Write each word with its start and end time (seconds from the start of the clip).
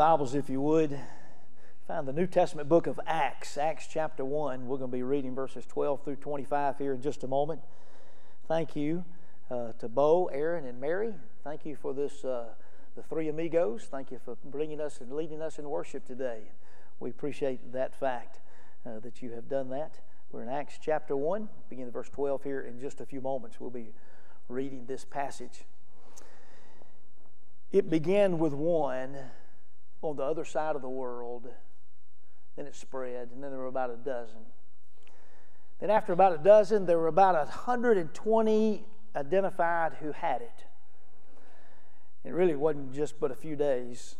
Bibles, 0.00 0.34
if 0.34 0.48
you 0.48 0.62
would, 0.62 0.98
find 1.86 2.08
the 2.08 2.12
New 2.14 2.26
Testament 2.26 2.70
book 2.70 2.86
of 2.86 2.98
Acts, 3.06 3.58
Acts 3.58 3.86
chapter 3.86 4.24
1. 4.24 4.66
We're 4.66 4.78
going 4.78 4.90
to 4.90 4.96
be 4.96 5.02
reading 5.02 5.34
verses 5.34 5.66
12 5.66 6.02
through 6.02 6.16
25 6.16 6.78
here 6.78 6.94
in 6.94 7.02
just 7.02 7.22
a 7.22 7.26
moment. 7.26 7.60
Thank 8.48 8.74
you 8.74 9.04
uh, 9.50 9.72
to 9.78 9.90
Bo, 9.90 10.30
Aaron, 10.32 10.64
and 10.64 10.80
Mary. 10.80 11.12
Thank 11.44 11.66
you 11.66 11.76
for 11.76 11.92
this, 11.92 12.24
uh, 12.24 12.46
the 12.96 13.02
three 13.02 13.28
amigos. 13.28 13.88
Thank 13.90 14.10
you 14.10 14.18
for 14.24 14.38
bringing 14.42 14.80
us 14.80 15.02
and 15.02 15.12
leading 15.12 15.42
us 15.42 15.58
in 15.58 15.68
worship 15.68 16.06
today. 16.06 16.44
We 16.98 17.10
appreciate 17.10 17.74
that 17.74 17.94
fact 17.94 18.40
uh, 18.86 19.00
that 19.00 19.20
you 19.20 19.32
have 19.32 19.50
done 19.50 19.68
that. 19.68 19.96
We're 20.32 20.44
in 20.44 20.48
Acts 20.48 20.78
chapter 20.82 21.14
1, 21.14 21.46
beginning 21.68 21.92
verse 21.92 22.08
12 22.08 22.42
here 22.42 22.62
in 22.62 22.80
just 22.80 23.02
a 23.02 23.04
few 23.04 23.20
moments. 23.20 23.60
We'll 23.60 23.68
be 23.68 23.92
reading 24.48 24.86
this 24.86 25.04
passage. 25.04 25.66
It 27.70 27.90
began 27.90 28.38
with 28.38 28.54
one 28.54 29.18
on 30.02 30.16
the 30.16 30.22
other 30.22 30.44
side 30.44 30.76
of 30.76 30.82
the 30.82 30.88
world. 30.88 31.48
Then 32.56 32.66
it 32.66 32.74
spread, 32.74 33.30
and 33.32 33.42
then 33.42 33.50
there 33.50 33.60
were 33.60 33.66
about 33.66 33.90
a 33.90 33.96
dozen. 33.96 34.40
Then, 35.80 35.90
after 35.90 36.12
about 36.12 36.34
a 36.34 36.38
dozen, 36.38 36.84
there 36.86 36.98
were 36.98 37.06
about 37.06 37.34
120 37.34 38.84
identified 39.16 39.94
who 40.00 40.12
had 40.12 40.42
it. 40.42 40.64
It 42.24 42.32
really 42.32 42.54
wasn't 42.54 42.94
just 42.94 43.18
but 43.18 43.30
a 43.30 43.34
few 43.34 43.56
days 43.56 44.16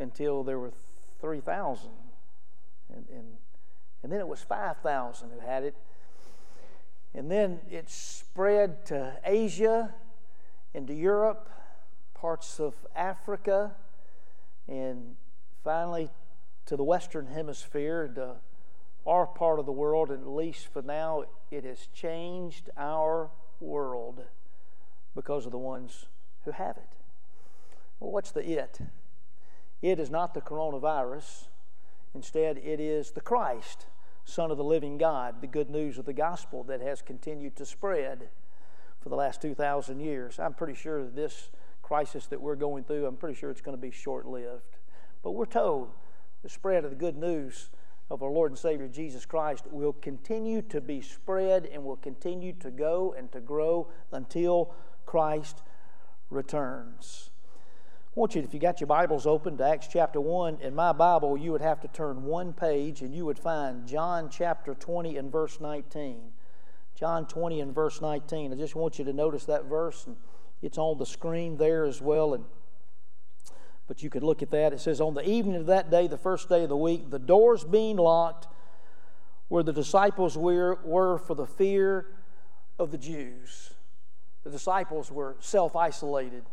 until 0.00 0.42
there 0.42 0.58
were 0.58 0.72
3,000. 1.20 1.90
And, 2.92 3.06
and, 3.08 3.24
and 4.02 4.12
then 4.12 4.18
it 4.20 4.26
was 4.26 4.40
5,000 4.40 5.30
who 5.30 5.46
had 5.46 5.62
it. 5.62 5.76
And 7.14 7.30
then 7.30 7.60
it 7.70 7.88
spread 7.88 8.84
to 8.86 9.16
Asia, 9.24 9.94
into 10.74 10.92
Europe, 10.92 11.48
parts 12.14 12.58
of 12.60 12.74
Africa, 12.94 13.76
and 14.68 15.16
finally 15.62 16.10
to 16.66 16.76
the 16.76 16.84
Western 16.84 17.26
Hemisphere, 17.26 18.08
to 18.14 18.36
our 19.06 19.26
part 19.26 19.58
of 19.58 19.66
the 19.66 19.72
world, 19.72 20.10
at 20.10 20.26
least 20.26 20.72
for 20.72 20.82
now, 20.82 21.24
it 21.50 21.64
has 21.64 21.88
changed 21.94 22.70
our 22.76 23.30
world 23.60 24.24
because 25.14 25.46
of 25.46 25.52
the 25.52 25.58
ones 25.58 26.06
who 26.44 26.50
have 26.50 26.76
it. 26.76 26.88
Well, 28.00 28.10
what's 28.10 28.32
the 28.32 28.44
it? 28.44 28.78
It 29.80 29.98
is 29.98 30.10
not 30.10 30.34
the 30.34 30.40
coronavirus. 30.40 31.46
Instead, 32.14 32.58
it 32.58 32.80
is 32.80 33.12
the 33.12 33.20
Christ, 33.20 33.86
Son 34.24 34.50
of 34.50 34.56
the 34.56 34.64
living 34.64 34.98
God, 34.98 35.40
the 35.40 35.46
good 35.46 35.70
news 35.70 35.98
of 35.98 36.04
the 36.04 36.12
gospel 36.12 36.64
that 36.64 36.80
has 36.80 37.00
continued 37.00 37.54
to 37.56 37.66
spread 37.66 38.28
for 39.00 39.08
the 39.08 39.16
last 39.16 39.40
2,000 39.40 40.00
years. 40.00 40.38
I'm 40.38 40.54
pretty 40.54 40.74
sure 40.74 41.06
this 41.06 41.50
crisis 41.86 42.26
that 42.26 42.40
we're 42.40 42.56
going 42.56 42.82
through, 42.82 43.06
I'm 43.06 43.16
pretty 43.16 43.38
sure 43.38 43.48
it's 43.48 43.60
going 43.60 43.76
to 43.76 43.80
be 43.80 43.92
short 43.92 44.26
lived. 44.26 44.76
But 45.22 45.32
we're 45.32 45.46
told 45.46 45.90
the 46.42 46.48
spread 46.48 46.84
of 46.84 46.90
the 46.90 46.96
good 46.96 47.16
news 47.16 47.70
of 48.10 48.24
our 48.24 48.30
Lord 48.30 48.50
and 48.50 48.58
Savior 48.58 48.88
Jesus 48.88 49.24
Christ 49.24 49.66
will 49.70 49.92
continue 49.92 50.62
to 50.62 50.80
be 50.80 51.00
spread 51.00 51.64
and 51.72 51.84
will 51.84 51.96
continue 51.96 52.52
to 52.54 52.72
go 52.72 53.14
and 53.16 53.30
to 53.30 53.40
grow 53.40 53.88
until 54.10 54.74
Christ 55.06 55.62
returns. 56.28 57.30
I 58.16 58.18
want 58.18 58.34
you, 58.34 58.42
if 58.42 58.52
you 58.52 58.58
got 58.58 58.80
your 58.80 58.88
Bibles 58.88 59.24
open 59.24 59.56
to 59.58 59.64
Acts 59.64 59.86
chapter 59.86 60.20
1, 60.20 60.58
in 60.62 60.74
my 60.74 60.92
Bible, 60.92 61.36
you 61.36 61.52
would 61.52 61.60
have 61.60 61.80
to 61.82 61.88
turn 61.88 62.24
one 62.24 62.52
page 62.52 63.02
and 63.02 63.14
you 63.14 63.24
would 63.26 63.38
find 63.38 63.86
John 63.86 64.28
chapter 64.28 64.74
20 64.74 65.16
and 65.18 65.30
verse 65.30 65.60
19. 65.60 66.32
John 66.96 67.28
20 67.28 67.60
and 67.60 67.72
verse 67.72 68.00
19. 68.00 68.52
I 68.52 68.56
just 68.56 68.74
want 68.74 68.98
you 68.98 69.04
to 69.04 69.12
notice 69.12 69.44
that 69.44 69.66
verse 69.66 70.04
and 70.06 70.16
it's 70.62 70.78
on 70.78 70.98
the 70.98 71.06
screen 71.06 71.56
there 71.56 71.84
as 71.84 72.00
well. 72.00 72.34
And, 72.34 72.44
but 73.86 74.02
you 74.02 74.10
could 74.10 74.22
look 74.22 74.42
at 74.42 74.50
that. 74.50 74.72
It 74.72 74.80
says, 74.80 75.00
On 75.00 75.14
the 75.14 75.28
evening 75.28 75.56
of 75.56 75.66
that 75.66 75.90
day, 75.90 76.06
the 76.06 76.18
first 76.18 76.48
day 76.48 76.62
of 76.62 76.68
the 76.68 76.76
week, 76.76 77.10
the 77.10 77.18
doors 77.18 77.64
being 77.64 77.96
locked 77.96 78.48
where 79.48 79.62
the 79.62 79.72
disciples 79.72 80.36
were, 80.36 80.78
were 80.84 81.18
for 81.18 81.34
the 81.34 81.46
fear 81.46 82.06
of 82.78 82.90
the 82.90 82.98
Jews. 82.98 83.72
The 84.44 84.50
disciples 84.50 85.10
were 85.10 85.36
self 85.40 85.76
isolated 85.76 86.44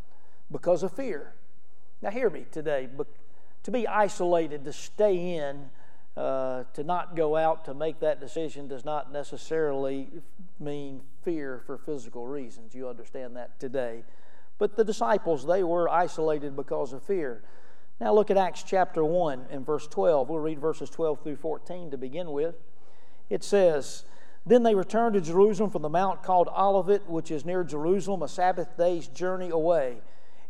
because 0.52 0.84
of 0.84 0.92
fear. 0.92 1.34
Now, 2.02 2.12
hear 2.12 2.30
me 2.30 2.46
today. 2.52 2.90
To 3.64 3.72
be 3.72 3.88
isolated, 3.88 4.66
to 4.66 4.74
stay 4.74 5.36
in, 5.36 5.70
uh, 6.16 6.64
to 6.74 6.84
not 6.84 7.16
go 7.16 7.36
out 7.36 7.66
to 7.66 7.74
make 7.74 8.00
that 8.00 8.20
decision 8.20 8.68
does 8.68 8.86
not 8.86 9.12
necessarily 9.12 10.10
mean 10.60 11.02
fear 11.24 11.62
for 11.66 11.78
physical 11.78 12.28
reasons. 12.28 12.76
You 12.76 12.88
understand 12.88 13.36
that 13.36 13.60
today. 13.60 14.04
But 14.60 14.76
the 14.76 14.84
disciples, 14.84 15.46
they 15.46 15.64
were 15.64 15.90
isolated 15.90 16.56
because 16.56 16.94
of 16.94 17.04
fear. 17.04 17.42
Now 18.00 18.14
look 18.14 18.30
at 18.30 18.38
Acts 18.38 18.64
chapter 18.64 19.04
1 19.04 19.48
and 19.50 19.66
verse 19.66 19.88
12. 19.88 20.30
We'll 20.30 20.40
read 20.40 20.60
verses 20.60 20.90
12 20.90 21.24
through 21.24 21.38
14 21.38 21.92
to 21.92 21.98
begin 21.98 22.32
with. 22.32 22.56
It 23.30 23.44
says, 23.44 24.04
Then 24.46 24.64
they 24.64 24.76
returned 24.76 25.16
to 25.16 25.22
Jerusalem 25.22 25.72
from 25.72 25.82
the 25.82 25.90
mount 25.90 26.22
called 26.22 26.48
Olivet, 26.56 27.10
which 27.10 27.32
is 27.32 27.46
near 27.46 27.64
Jerusalem, 27.64 28.22
a 28.22 28.28
Sabbath 28.28 28.78
day's 28.78 29.08
journey 29.08 29.50
away. 29.50 30.02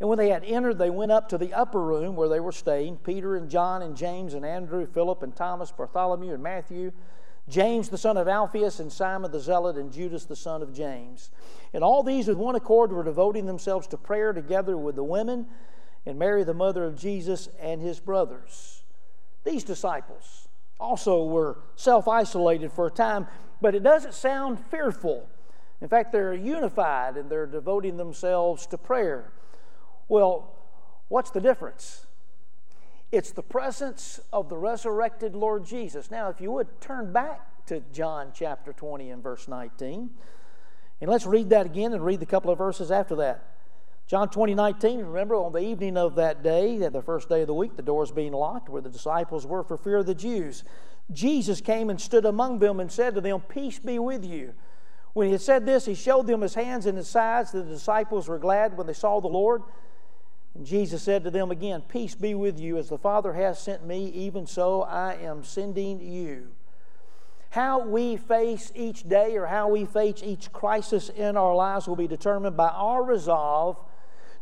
And 0.04 0.10
when 0.10 0.18
they 0.18 0.32
had 0.32 0.44
entered, 0.44 0.80
they 0.80 0.90
went 0.90 1.14
up 1.14 1.30
to 1.30 1.38
the 1.38 1.54
upper 1.54 1.82
room 1.82 2.18
where 2.18 2.28
they 2.28 2.42
were 2.42 2.52
staying 2.52 2.98
Peter 2.98 3.38
and 3.38 3.50
John 3.50 3.82
and 3.82 3.96
James 3.96 4.34
and 4.34 4.46
Andrew, 4.46 4.86
Philip 4.86 5.24
and 5.24 5.34
Thomas, 5.34 5.72
Bartholomew 5.72 6.34
and 6.34 6.44
Matthew, 6.44 6.92
James 7.48 7.88
the 7.88 7.98
son 7.98 8.18
of 8.18 8.28
Alphaeus, 8.28 8.82
and 8.82 8.92
Simon 8.92 9.32
the 9.32 9.40
Zealot, 9.40 9.78
and 9.78 9.94
Judas 9.94 10.26
the 10.26 10.36
son 10.36 10.62
of 10.62 10.74
James. 10.74 11.32
And 11.72 11.86
all 11.86 12.04
these 12.04 12.28
with 12.28 12.36
one 12.36 12.56
accord 12.56 12.92
were 12.92 13.06
devoting 13.06 13.46
themselves 13.46 13.88
to 13.88 13.98
prayer 13.98 14.34
together 14.34 14.76
with 14.76 14.98
the 14.98 15.06
women 15.06 15.48
and 16.06 16.20
Mary, 16.20 16.44
the 16.44 16.54
mother 16.54 16.84
of 16.84 17.00
Jesus, 17.00 17.48
and 17.58 17.82
his 17.82 18.02
brothers. 18.02 18.84
These 19.46 19.64
disciples 19.64 20.50
also 20.82 21.24
were 21.24 21.60
self 21.78 22.10
isolated 22.10 22.74
for 22.74 22.88
a 22.88 22.92
time, 22.92 23.26
but 23.62 23.74
it 23.74 23.84
doesn't 23.84 24.16
sound 24.16 24.60
fearful. 24.70 25.30
In 25.80 25.88
fact, 25.88 26.12
they're 26.12 26.34
unified 26.34 27.16
and 27.16 27.30
they're 27.30 27.48
devoting 27.48 27.96
themselves 27.96 28.68
to 28.68 28.78
prayer. 28.78 29.32
Well, 30.08 30.52
what's 31.08 31.32
the 31.32 31.42
difference? 31.42 32.06
It's 33.12 33.32
the 33.32 33.44
presence 33.44 34.20
of 34.32 34.50
the 34.50 34.58
resurrected 34.58 35.36
Lord 35.36 35.66
Jesus. 35.66 36.10
Now, 36.10 36.30
if 36.30 36.42
you 36.42 36.52
would 36.52 36.82
turn 36.82 37.14
back 37.14 37.66
to 37.68 37.82
John 37.94 38.32
chapter 38.34 38.74
20 38.74 39.12
and 39.12 39.22
verse 39.22 39.48
19, 39.48 40.10
and 41.02 41.10
let's 41.10 41.26
read 41.26 41.50
that 41.50 41.66
again 41.66 41.94
and 41.94 42.04
read 42.04 42.20
the 42.20 42.26
couple 42.26 42.50
of 42.50 42.58
verses 42.58 42.90
after 42.90 43.16
that. 43.18 43.46
John 44.08 44.30
20, 44.30 44.54
19, 44.56 45.00
remember 45.00 45.36
on 45.36 45.54
the 45.54 45.60
evening 45.60 45.96
of 45.96 46.16
that 46.16 46.44
day, 46.44 46.78
the 46.78 47.02
first 47.02 47.30
day 47.30 47.42
of 47.42 47.48
the 47.48 47.54
week, 47.54 47.76
the 47.76 47.82
doors 47.82 48.12
being 48.12 48.34
locked 48.34 48.68
where 48.68 48.82
the 48.82 48.90
disciples 48.90 49.46
were 49.46 49.64
for 49.64 49.78
fear 49.78 49.98
of 49.98 50.06
the 50.06 50.16
Jews. 50.16 50.64
Jesus 51.12 51.62
came 51.62 51.90
and 51.90 52.00
stood 52.00 52.26
among 52.26 52.60
them 52.60 52.80
and 52.80 52.92
said 52.92 53.16
to 53.16 53.22
them, 53.22 53.42
Peace 53.42 53.80
be 53.80 54.00
with 54.00 54.26
you. 54.26 54.54
When 55.14 55.28
he 55.28 55.32
had 55.32 55.42
said 55.42 55.66
this, 55.66 55.86
he 55.86 55.94
showed 55.94 56.28
them 56.28 56.42
his 56.42 56.56
hands 56.56 56.86
and 56.86 56.98
his 56.98 57.08
sides. 57.08 57.52
The 57.52 57.64
disciples 57.64 58.28
were 58.28 58.40
glad 58.40 58.78
when 58.78 58.88
they 58.88 58.94
saw 58.94 59.20
the 59.20 59.28
Lord. 59.28 59.62
And 60.56 60.66
Jesus 60.66 61.02
said 61.02 61.24
to 61.24 61.32
them 61.32 61.52
again, 61.52 61.82
Peace 61.82 62.16
be 62.16 62.36
with 62.36 62.60
you. 62.60 62.78
As 62.78 62.90
the 62.90 62.98
Father 62.98 63.34
has 63.34 63.60
sent 63.60 63.86
me, 63.86 64.06
even 64.10 64.46
so 64.46 64.84
I 64.84 65.16
am 65.16 65.44
sending 65.44 66.00
you. 66.00 66.50
How 67.50 67.80
we 67.80 68.18
face 68.18 68.72
each 68.76 69.08
day 69.08 69.36
or 69.38 69.46
how 69.46 69.68
we 69.70 69.86
face 69.86 70.22
each 70.24 70.52
crisis 70.52 71.10
in 71.10 71.38
our 71.38 71.56
lives 71.56 71.88
will 71.88 71.96
be 71.96 72.08
determined 72.08 72.58
by 72.58 72.70
our 72.70 73.04
resolve 73.04 73.78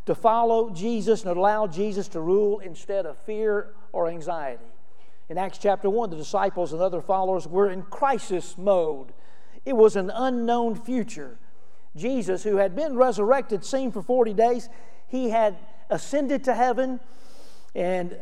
to 0.05 0.15
follow 0.15 0.69
Jesus 0.69 1.23
and 1.23 1.37
allow 1.37 1.67
Jesus 1.67 2.07
to 2.09 2.21
rule 2.21 2.59
instead 2.59 3.05
of 3.05 3.17
fear 3.19 3.73
or 3.91 4.07
anxiety. 4.07 4.63
In 5.29 5.37
Acts 5.37 5.57
chapter 5.57 5.89
1, 5.89 6.09
the 6.09 6.15
disciples 6.15 6.73
and 6.73 6.81
other 6.81 7.01
followers 7.01 7.47
were 7.47 7.69
in 7.69 7.83
crisis 7.83 8.57
mode. 8.57 9.13
It 9.65 9.73
was 9.73 9.95
an 9.95 10.09
unknown 10.13 10.75
future. 10.75 11.37
Jesus, 11.95 12.43
who 12.43 12.57
had 12.57 12.75
been 12.75 12.95
resurrected, 12.95 13.63
seen 13.63 13.91
for 13.91 14.01
40 14.01 14.33
days, 14.33 14.69
he 15.07 15.29
had 15.29 15.57
ascended 15.91 16.45
to 16.45 16.55
heaven, 16.55 16.99
and 17.75 18.17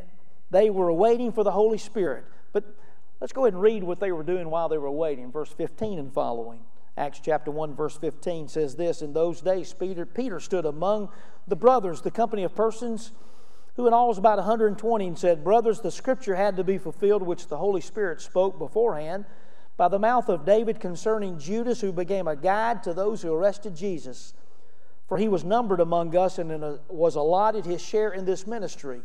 they 0.52 0.70
were 0.70 0.92
waiting 0.92 1.32
for 1.32 1.44
the 1.44 1.52
Holy 1.52 1.78
Spirit. 1.78 2.26
But 2.52 2.66
let's 3.22 3.32
go 3.32 3.46
ahead 3.46 3.54
and 3.54 3.62
read 3.62 3.84
what 3.84 4.00
they 4.00 4.12
were 4.12 4.24
doing 4.24 4.50
while 4.50 4.68
they 4.68 4.78
were 4.78 4.92
waiting. 4.92 5.32
Verse 5.32 5.54
15 5.54 6.00
and 6.00 6.14
following. 6.14 6.62
Acts 6.98 7.22
chapter 7.24 7.50
1, 7.50 7.76
verse 7.76 7.98
15 7.98 8.50
says 8.50 8.76
this 8.76 9.02
In 9.02 9.14
those 9.14 9.40
days, 9.40 9.74
Peter, 9.74 10.06
Peter 10.06 10.40
stood 10.40 10.66
among 10.66 11.10
the 11.48 11.56
brothers, 11.56 12.02
the 12.02 12.12
company 12.12 12.44
of 12.44 12.54
persons 12.54 13.14
who 13.76 13.88
in 13.88 13.94
all 13.94 14.10
was 14.10 14.18
about 14.18 14.38
120, 14.38 15.08
and 15.08 15.18
said, 15.18 15.44
Brothers, 15.44 15.80
the 15.80 15.92
scripture 15.92 16.36
had 16.36 16.58
to 16.58 16.66
be 16.66 16.78
fulfilled, 16.78 17.22
which 17.22 17.48
the 17.48 17.56
Holy 17.56 17.80
Spirit 17.80 18.20
spoke 18.20 18.60
beforehand 18.60 19.24
by 19.78 19.88
the 19.88 20.00
mouth 20.00 20.28
of 20.28 20.46
David 20.46 20.82
concerning 20.82 21.40
Judas, 21.40 21.80
who 21.80 21.94
became 21.94 22.28
a 22.28 22.36
guide 22.36 22.84
to 22.84 22.94
those 22.94 23.22
who 23.22 23.34
arrested 23.34 23.76
Jesus 23.78 24.34
for 25.10 25.18
he 25.18 25.28
was 25.28 25.44
numbered 25.44 25.80
among 25.80 26.16
us 26.16 26.38
and 26.38 26.80
was 26.88 27.16
allotted 27.16 27.66
his 27.66 27.82
share 27.82 28.12
in 28.12 28.26
this 28.26 28.46
ministry. 28.46 29.02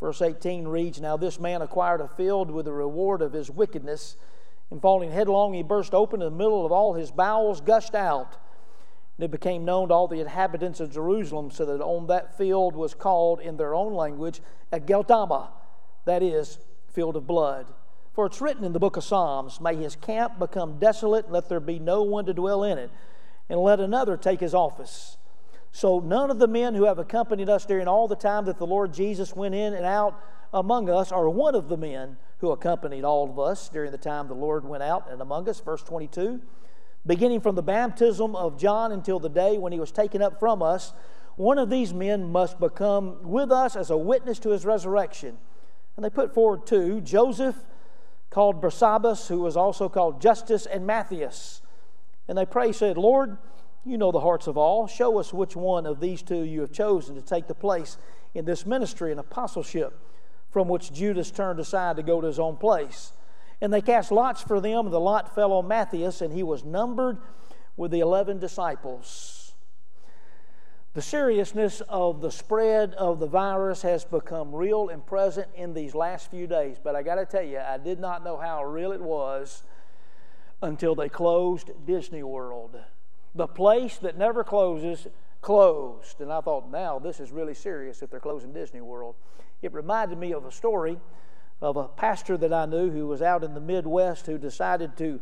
Verse 0.00 0.22
18 0.22 0.68
reads 0.68 1.00
Now 1.00 1.16
this 1.16 1.40
man 1.40 1.62
acquired 1.62 2.00
a 2.00 2.06
field 2.06 2.48
with 2.48 2.66
the 2.66 2.72
reward 2.72 3.20
of 3.22 3.32
his 3.32 3.50
wickedness, 3.50 4.16
and 4.70 4.80
falling 4.80 5.10
headlong, 5.10 5.52
he 5.52 5.64
burst 5.64 5.94
open 5.94 6.22
in 6.22 6.30
the 6.32 6.38
middle 6.38 6.64
of 6.64 6.70
all 6.70 6.94
his 6.94 7.10
bowels, 7.10 7.60
gushed 7.60 7.94
out. 7.94 8.36
And 9.18 9.24
it 9.24 9.30
became 9.30 9.64
known 9.64 9.88
to 9.88 9.94
all 9.94 10.06
the 10.06 10.20
inhabitants 10.20 10.78
of 10.78 10.92
Jerusalem, 10.92 11.50
so 11.50 11.64
that 11.64 11.82
on 11.82 12.06
that 12.06 12.38
field 12.38 12.76
was 12.76 12.94
called 12.94 13.40
in 13.40 13.56
their 13.56 13.74
own 13.74 13.94
language 13.94 14.40
Akeldama, 14.72 15.48
that 16.04 16.22
is, 16.22 16.58
field 16.92 17.16
of 17.16 17.26
blood. 17.26 17.66
For 18.12 18.26
it's 18.26 18.40
written 18.40 18.64
in 18.64 18.72
the 18.72 18.78
book 18.78 18.96
of 18.96 19.04
Psalms, 19.04 19.60
May 19.60 19.74
his 19.74 19.96
camp 19.96 20.38
become 20.38 20.78
desolate, 20.78 21.24
and 21.24 21.34
let 21.34 21.48
there 21.48 21.60
be 21.60 21.80
no 21.80 22.02
one 22.02 22.26
to 22.26 22.34
dwell 22.34 22.62
in 22.62 22.78
it, 22.78 22.90
and 23.48 23.60
let 23.60 23.80
another 23.80 24.16
take 24.16 24.40
his 24.40 24.54
office. 24.54 25.16
So 25.72 26.00
none 26.00 26.30
of 26.30 26.38
the 26.38 26.48
men 26.48 26.74
who 26.74 26.84
have 26.84 26.98
accompanied 26.98 27.48
us 27.48 27.66
during 27.66 27.86
all 27.86 28.08
the 28.08 28.16
time 28.16 28.46
that 28.46 28.58
the 28.58 28.66
Lord 28.66 28.94
Jesus 28.94 29.36
went 29.36 29.54
in 29.54 29.74
and 29.74 29.84
out 29.84 30.20
among 30.52 30.88
us 30.88 31.12
are 31.12 31.28
one 31.28 31.54
of 31.54 31.68
the 31.68 31.76
men 31.76 32.16
who 32.38 32.50
accompanied 32.50 33.04
all 33.04 33.30
of 33.30 33.38
us 33.38 33.68
during 33.68 33.92
the 33.92 33.98
time 33.98 34.28
the 34.28 34.34
Lord 34.34 34.64
went 34.64 34.82
out 34.82 35.10
and 35.10 35.20
among 35.20 35.48
us. 35.48 35.60
Verse 35.60 35.82
22 35.82 36.40
beginning 37.06 37.40
from 37.40 37.54
the 37.54 37.62
baptism 37.62 38.34
of 38.34 38.58
John 38.58 38.92
until 38.92 39.20
the 39.20 39.28
day 39.28 39.58
when 39.58 39.72
he 39.72 39.78
was 39.78 39.92
taken 39.92 40.20
up 40.20 40.40
from 40.40 40.62
us, 40.62 40.92
one 41.36 41.58
of 41.58 41.70
these 41.70 41.94
men 41.94 42.32
must 42.32 42.58
become 42.58 43.22
with 43.22 43.52
us 43.52 43.76
as 43.76 43.90
a 43.90 43.96
witness 43.96 44.38
to 44.40 44.50
his 44.50 44.64
resurrection. 44.64 45.38
And 45.94 46.04
they 46.04 46.10
put 46.10 46.34
forward 46.34 46.66
two 46.66 47.00
Joseph, 47.00 47.56
called 48.30 48.60
Barsabas, 48.60 49.28
who 49.28 49.40
was 49.40 49.56
also 49.56 49.88
called 49.88 50.20
Justus, 50.20 50.66
and 50.66 50.86
Matthias. 50.86 51.62
And 52.28 52.36
they 52.36 52.46
pray, 52.46 52.72
said, 52.72 52.98
Lord, 52.98 53.36
you 53.84 53.96
know 53.98 54.10
the 54.10 54.20
hearts 54.20 54.46
of 54.46 54.56
all. 54.56 54.86
Show 54.86 55.18
us 55.18 55.32
which 55.32 55.54
one 55.54 55.86
of 55.86 56.00
these 56.00 56.22
two 56.22 56.42
you 56.42 56.60
have 56.60 56.72
chosen 56.72 57.14
to 57.14 57.22
take 57.22 57.46
the 57.46 57.54
place 57.54 57.98
in 58.34 58.44
this 58.44 58.66
ministry 58.66 59.10
and 59.10 59.20
apostleship 59.20 59.98
from 60.50 60.68
which 60.68 60.92
Judas 60.92 61.30
turned 61.30 61.60
aside 61.60 61.96
to 61.96 62.02
go 62.02 62.20
to 62.20 62.26
his 62.26 62.38
own 62.38 62.56
place. 62.56 63.12
And 63.60 63.72
they 63.72 63.80
cast 63.80 64.10
lots 64.10 64.42
for 64.42 64.60
them, 64.60 64.86
and 64.86 64.92
the 64.92 65.00
lot 65.00 65.34
fell 65.34 65.52
on 65.52 65.68
Matthias, 65.68 66.20
and 66.20 66.32
he 66.32 66.42
was 66.42 66.64
numbered 66.64 67.18
with 67.76 67.90
the 67.90 68.00
eleven 68.00 68.38
disciples. 68.38 69.54
The 70.94 71.02
seriousness 71.02 71.82
of 71.88 72.22
the 72.22 72.30
spread 72.30 72.94
of 72.94 73.20
the 73.20 73.26
virus 73.26 73.82
has 73.82 74.04
become 74.04 74.54
real 74.54 74.88
and 74.88 75.04
present 75.06 75.48
in 75.54 75.74
these 75.74 75.94
last 75.94 76.30
few 76.30 76.46
days. 76.46 76.78
But 76.82 76.96
I 76.96 77.02
got 77.02 77.16
to 77.16 77.26
tell 77.26 77.42
you, 77.42 77.58
I 77.58 77.76
did 77.76 78.00
not 78.00 78.24
know 78.24 78.38
how 78.38 78.64
real 78.64 78.92
it 78.92 79.00
was 79.02 79.62
until 80.62 80.94
they 80.94 81.08
closed 81.08 81.70
Disney 81.86 82.22
World. 82.22 82.76
The 83.34 83.46
place 83.46 83.98
that 83.98 84.16
never 84.16 84.42
closes 84.42 85.06
closed. 85.42 86.20
And 86.20 86.32
I 86.32 86.40
thought, 86.40 86.70
now 86.70 86.98
this 86.98 87.20
is 87.20 87.30
really 87.30 87.54
serious 87.54 88.02
if 88.02 88.10
they're 88.10 88.20
closing 88.20 88.52
Disney 88.52 88.80
World. 88.80 89.14
It 89.62 89.72
reminded 89.72 90.18
me 90.18 90.32
of 90.32 90.44
a 90.44 90.52
story 90.52 90.98
of 91.60 91.76
a 91.76 91.88
pastor 91.88 92.36
that 92.36 92.52
I 92.52 92.66
knew 92.66 92.90
who 92.90 93.06
was 93.06 93.22
out 93.22 93.44
in 93.44 93.54
the 93.54 93.60
Midwest 93.60 94.26
who 94.26 94.38
decided 94.38 94.96
to 94.98 95.20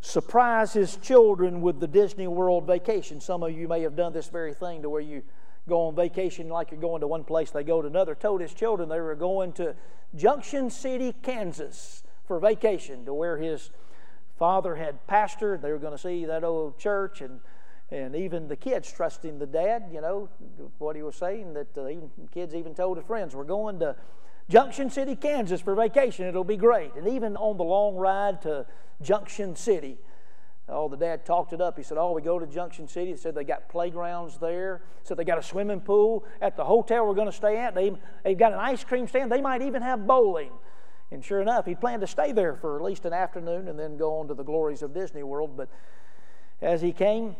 surprise 0.00 0.72
his 0.72 0.96
children 0.96 1.60
with 1.60 1.80
the 1.80 1.86
Disney 1.86 2.26
World 2.26 2.66
vacation. 2.66 3.20
Some 3.20 3.42
of 3.42 3.52
you 3.52 3.68
may 3.68 3.82
have 3.82 3.96
done 3.96 4.12
this 4.12 4.28
very 4.28 4.54
thing 4.54 4.82
to 4.82 4.90
where 4.90 5.00
you 5.00 5.22
go 5.68 5.86
on 5.86 5.94
vacation 5.94 6.48
like 6.48 6.70
you're 6.70 6.80
going 6.80 7.00
to 7.00 7.06
one 7.06 7.24
place, 7.24 7.50
they 7.50 7.64
go 7.64 7.80
to 7.80 7.88
another. 7.88 8.14
Told 8.14 8.40
his 8.40 8.52
children 8.52 8.88
they 8.88 9.00
were 9.00 9.14
going 9.14 9.52
to 9.54 9.74
Junction 10.14 10.70
City, 10.70 11.14
Kansas 11.22 12.02
for 12.26 12.38
vacation 12.38 13.04
to 13.04 13.14
where 13.14 13.36
his 13.38 13.70
father 14.38 14.74
had 14.76 15.06
pastored. 15.06 15.62
They 15.62 15.70
were 15.70 15.78
going 15.78 15.96
to 15.96 15.98
see 15.98 16.24
that 16.24 16.44
old 16.44 16.78
church 16.78 17.20
and 17.20 17.40
and 17.90 18.16
even 18.16 18.48
the 18.48 18.56
kids 18.56 18.90
trusting 18.90 19.38
the 19.38 19.46
dad, 19.46 19.84
you 19.92 20.00
know, 20.00 20.28
what 20.78 20.96
he 20.96 21.02
was 21.02 21.16
saying, 21.16 21.52
that 21.54 21.76
uh, 21.76 21.88
even 21.88 22.10
kids 22.32 22.54
even 22.54 22.74
told 22.74 22.96
their 22.96 23.04
friends, 23.04 23.36
we're 23.36 23.44
going 23.44 23.78
to 23.80 23.94
Junction 24.48 24.90
City, 24.90 25.14
Kansas 25.14 25.60
for 25.60 25.74
vacation. 25.74 26.26
It'll 26.26 26.44
be 26.44 26.56
great. 26.56 26.94
And 26.96 27.06
even 27.06 27.36
on 27.36 27.56
the 27.56 27.64
long 27.64 27.96
ride 27.96 28.42
to 28.42 28.66
Junction 29.00 29.54
City, 29.54 29.98
oh, 30.68 30.88
the 30.88 30.96
dad 30.96 31.24
talked 31.24 31.52
it 31.52 31.60
up. 31.60 31.76
He 31.76 31.82
said, 31.82 31.98
Oh, 31.98 32.12
we 32.12 32.22
go 32.22 32.38
to 32.38 32.46
Junction 32.46 32.88
City. 32.88 33.12
He 33.12 33.16
said 33.16 33.34
they 33.34 33.44
got 33.44 33.68
playgrounds 33.68 34.38
there. 34.38 34.82
He 35.02 35.06
Said 35.06 35.16
they 35.16 35.24
got 35.24 35.38
a 35.38 35.42
swimming 35.42 35.80
pool 35.80 36.24
at 36.42 36.56
the 36.56 36.64
hotel 36.64 37.06
we're 37.06 37.14
going 37.14 37.30
to 37.30 37.32
stay 37.32 37.58
at. 37.58 37.74
They, 37.74 37.92
they've 38.24 38.36
got 38.36 38.52
an 38.52 38.58
ice 38.58 38.82
cream 38.82 39.06
stand. 39.06 39.30
They 39.30 39.40
might 39.40 39.62
even 39.62 39.82
have 39.82 40.06
bowling. 40.06 40.50
And 41.10 41.24
sure 41.24 41.40
enough, 41.40 41.66
he 41.66 41.74
planned 41.74 42.00
to 42.00 42.06
stay 42.06 42.32
there 42.32 42.56
for 42.56 42.76
at 42.76 42.82
least 42.82 43.04
an 43.04 43.12
afternoon 43.12 43.68
and 43.68 43.78
then 43.78 43.96
go 43.96 44.18
on 44.18 44.28
to 44.28 44.34
the 44.34 44.42
glories 44.42 44.82
of 44.82 44.94
Disney 44.94 45.22
World. 45.22 45.56
But 45.56 45.68
as 46.60 46.82
he 46.82 46.92
came, 46.92 47.36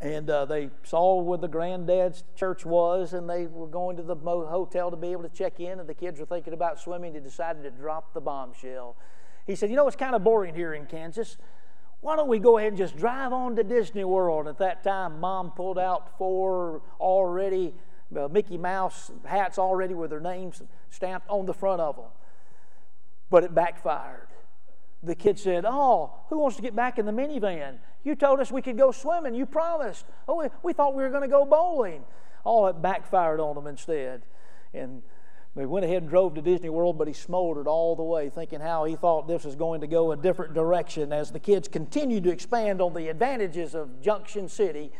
and 0.00 0.30
uh, 0.30 0.46
they 0.46 0.70
saw 0.82 1.20
where 1.20 1.38
the 1.38 1.48
granddad's 1.48 2.24
church 2.34 2.64
was, 2.64 3.12
and 3.12 3.28
they 3.28 3.46
were 3.46 3.66
going 3.66 3.96
to 3.98 4.02
the 4.02 4.16
hotel 4.16 4.90
to 4.90 4.96
be 4.96 5.12
able 5.12 5.22
to 5.22 5.28
check 5.28 5.60
in, 5.60 5.78
and 5.78 5.88
the 5.88 5.94
kids 5.94 6.18
were 6.18 6.26
thinking 6.26 6.54
about 6.54 6.80
swimming. 6.80 7.12
He 7.12 7.20
decided 7.20 7.62
to 7.64 7.70
drop 7.70 8.14
the 8.14 8.20
bombshell. 8.20 8.96
He 9.46 9.54
said, 9.54 9.68
You 9.68 9.76
know, 9.76 9.86
it's 9.86 9.96
kind 9.96 10.14
of 10.14 10.24
boring 10.24 10.54
here 10.54 10.72
in 10.72 10.86
Kansas. 10.86 11.36
Why 12.00 12.16
don't 12.16 12.28
we 12.28 12.38
go 12.38 12.56
ahead 12.56 12.68
and 12.68 12.78
just 12.78 12.96
drive 12.96 13.32
on 13.34 13.56
to 13.56 13.62
Disney 13.62 14.04
World? 14.04 14.48
At 14.48 14.56
that 14.58 14.82
time, 14.82 15.20
mom 15.20 15.50
pulled 15.50 15.78
out 15.78 16.16
four 16.16 16.80
already 16.98 17.74
uh, 18.16 18.28
Mickey 18.28 18.56
Mouse 18.58 19.10
hats 19.24 19.58
already 19.58 19.94
with 19.94 20.10
their 20.10 20.20
names 20.20 20.62
stamped 20.88 21.28
on 21.28 21.46
the 21.46 21.54
front 21.54 21.80
of 21.80 21.96
them. 21.96 22.06
But 23.30 23.44
it 23.44 23.54
backfired. 23.54 24.28
The 25.02 25.14
kid 25.14 25.38
said, 25.38 25.64
Oh, 25.66 26.12
who 26.28 26.38
wants 26.38 26.56
to 26.56 26.62
get 26.62 26.76
back 26.76 26.98
in 26.98 27.06
the 27.06 27.12
minivan? 27.12 27.78
You 28.04 28.14
told 28.14 28.40
us 28.40 28.50
we 28.50 28.62
could 28.62 28.76
go 28.76 28.92
swimming. 28.92 29.34
You 29.34 29.46
promised. 29.46 30.04
Oh, 30.28 30.50
we 30.62 30.72
thought 30.72 30.94
we 30.94 31.02
were 31.02 31.10
going 31.10 31.22
to 31.22 31.28
go 31.28 31.44
bowling. 31.44 32.04
All 32.44 32.66
that 32.66 32.82
backfired 32.82 33.40
on 33.40 33.54
them 33.54 33.66
instead. 33.66 34.22
And 34.74 35.02
they 35.56 35.66
went 35.66 35.84
ahead 35.84 36.02
and 36.02 36.10
drove 36.10 36.34
to 36.34 36.42
Disney 36.42 36.68
World, 36.68 36.96
but 36.96 37.08
he 37.08 37.14
smoldered 37.14 37.66
all 37.66 37.96
the 37.96 38.02
way, 38.02 38.28
thinking 38.28 38.60
how 38.60 38.84
he 38.84 38.94
thought 38.94 39.26
this 39.26 39.44
was 39.44 39.56
going 39.56 39.80
to 39.80 39.86
go 39.86 40.12
a 40.12 40.16
different 40.16 40.54
direction 40.54 41.12
as 41.12 41.32
the 41.32 41.40
kids 41.40 41.66
continued 41.66 42.24
to 42.24 42.30
expand 42.30 42.80
on 42.80 42.94
the 42.94 43.08
advantages 43.08 43.74
of 43.74 44.00
Junction 44.00 44.48
City 44.48 44.92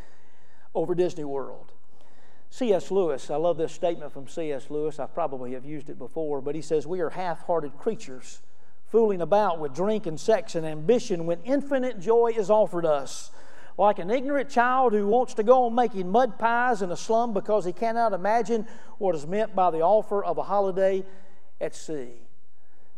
over 0.74 0.94
Disney 0.94 1.24
World. 1.24 1.72
C.S. 2.50 2.90
Lewis, 2.90 3.30
I 3.30 3.36
love 3.36 3.56
this 3.56 3.72
statement 3.72 4.12
from 4.12 4.26
C.S. 4.26 4.70
Lewis. 4.70 4.98
I 4.98 5.06
probably 5.06 5.52
have 5.52 5.64
used 5.64 5.88
it 5.88 5.98
before, 5.98 6.40
but 6.40 6.54
he 6.54 6.62
says, 6.62 6.86
We 6.86 7.00
are 7.00 7.10
half 7.10 7.46
hearted 7.46 7.78
creatures 7.78 8.40
fooling 8.90 9.20
about 9.20 9.60
with 9.60 9.72
drink 9.72 10.06
and 10.06 10.18
sex 10.18 10.56
and 10.56 10.66
ambition 10.66 11.24
when 11.24 11.40
infinite 11.44 12.00
joy 12.00 12.32
is 12.36 12.50
offered 12.50 12.84
us. 12.84 13.30
Like 13.78 14.00
an 14.00 14.10
ignorant 14.10 14.50
child 14.50 14.92
who 14.92 15.06
wants 15.06 15.34
to 15.34 15.44
go 15.44 15.66
on 15.66 15.74
making 15.76 16.10
mud 16.10 16.38
pies 16.38 16.82
in 16.82 16.90
a 16.90 16.96
slum 16.96 17.32
because 17.32 17.64
he 17.64 17.72
cannot 17.72 18.12
imagine 18.12 18.66
what 18.98 19.14
is 19.14 19.26
meant 19.26 19.54
by 19.54 19.70
the 19.70 19.80
offer 19.80 20.24
of 20.24 20.38
a 20.38 20.42
holiday 20.42 21.04
at 21.60 21.74
sea. 21.74 22.10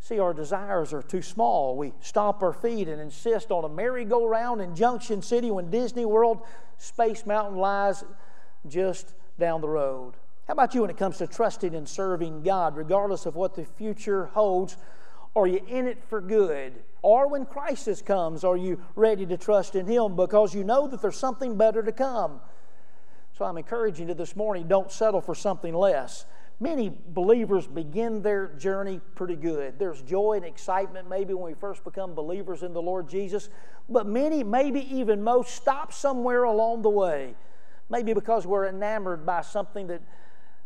See, 0.01 0.19
our 0.19 0.33
desires 0.33 0.93
are 0.93 1.03
too 1.03 1.23
small. 1.23 1.77
We 1.77 1.93
stomp 2.01 2.43
our 2.43 2.55
feet 2.55 2.89
and 2.89 3.01
insist 3.01 3.53
on 3.53 3.65
a 3.65 3.69
merry-go-round 3.69 4.61
in 4.61 4.75
Junction 4.75 5.23
City 5.23 5.51
when 5.51 5.71
Disney 5.71 6.05
World 6.05 6.41
Space 6.79 7.25
Mountain 7.27 7.59
lies 7.59 8.03
just 8.67 9.15
down 9.43 9.61
the 9.61 9.69
road. 9.69 10.15
How 10.47 10.53
about 10.53 10.73
you 10.73 10.83
when 10.83 10.91
it 10.91 10.97
comes 10.97 11.19
to 11.19 11.27
trusting 11.27 11.75
and 11.75 11.89
serving 11.89 12.45
God, 12.45 12.77
regardless 12.77 13.27
of 13.27 13.35
what 13.35 13.57
the 13.57 13.65
future 13.65 14.27
holds? 14.27 14.77
Are 15.35 15.49
you 15.49 15.61
in 15.67 15.89
it 15.89 15.99
for 16.09 16.21
good? 16.21 16.75
Or 17.03 17.29
when 17.29 17.45
crisis 17.45 18.01
comes, 18.01 18.45
are 18.45 18.57
you 18.57 18.81
ready 18.95 19.27
to 19.27 19.37
trust 19.37 19.75
in 19.75 19.89
Him 19.89 20.15
because 20.15 20.55
you 20.55 20.63
know 20.63 20.87
that 20.87 21.03
there's 21.03 21.17
something 21.17 21.57
better 21.57 21.83
to 21.83 21.91
come? 21.91 22.41
So 23.37 23.45
I'm 23.45 23.59
encouraging 23.59 24.09
you 24.09 24.15
this 24.15 24.37
morning 24.37 24.69
don't 24.69 24.93
settle 24.93 25.21
for 25.21 25.35
something 25.35 25.75
less. 25.75 26.25
Many 26.61 26.93
believers 27.09 27.67
begin 27.67 28.23
their 28.23 28.47
journey 28.47 29.01
pretty 29.17 29.35
good. 29.35 29.77
There's 29.77 30.03
joy 30.03 30.35
and 30.35 30.45
excitement 30.45 31.09
maybe 31.11 31.35
when 31.35 31.47
we 31.47 31.55
first 31.55 31.83
become 31.83 32.15
believers 32.15 32.63
in 32.63 32.73
the 32.73 32.83
Lord 32.83 33.09
Jesus, 33.09 33.49
but 33.89 34.07
many, 34.07 34.45
maybe 34.45 34.81
even 34.97 35.21
most, 35.21 35.57
stop 35.57 35.93
somewhere 35.93 36.45
along 36.45 36.83
the 36.83 36.91
way. 36.91 37.35
Maybe 37.93 38.15
because 38.15 38.47
we're 38.47 38.67
enamored 38.67 39.27
by 39.27 39.43
something 39.43 39.87
that 39.89 40.01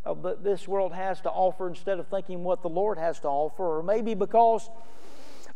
uh, 0.06 0.14
what 0.14 0.44
this 0.44 0.68
world 0.68 0.94
has 0.94 1.20
to 1.22 1.28
offer 1.28 1.68
instead 1.68 1.98
of 1.98 2.06
thinking 2.06 2.44
what 2.44 2.62
the 2.62 2.68
Lord 2.68 2.98
has 2.98 3.18
to 3.20 3.28
offer, 3.28 3.78
or 3.78 3.82
maybe 3.82 4.14
because 4.14 4.70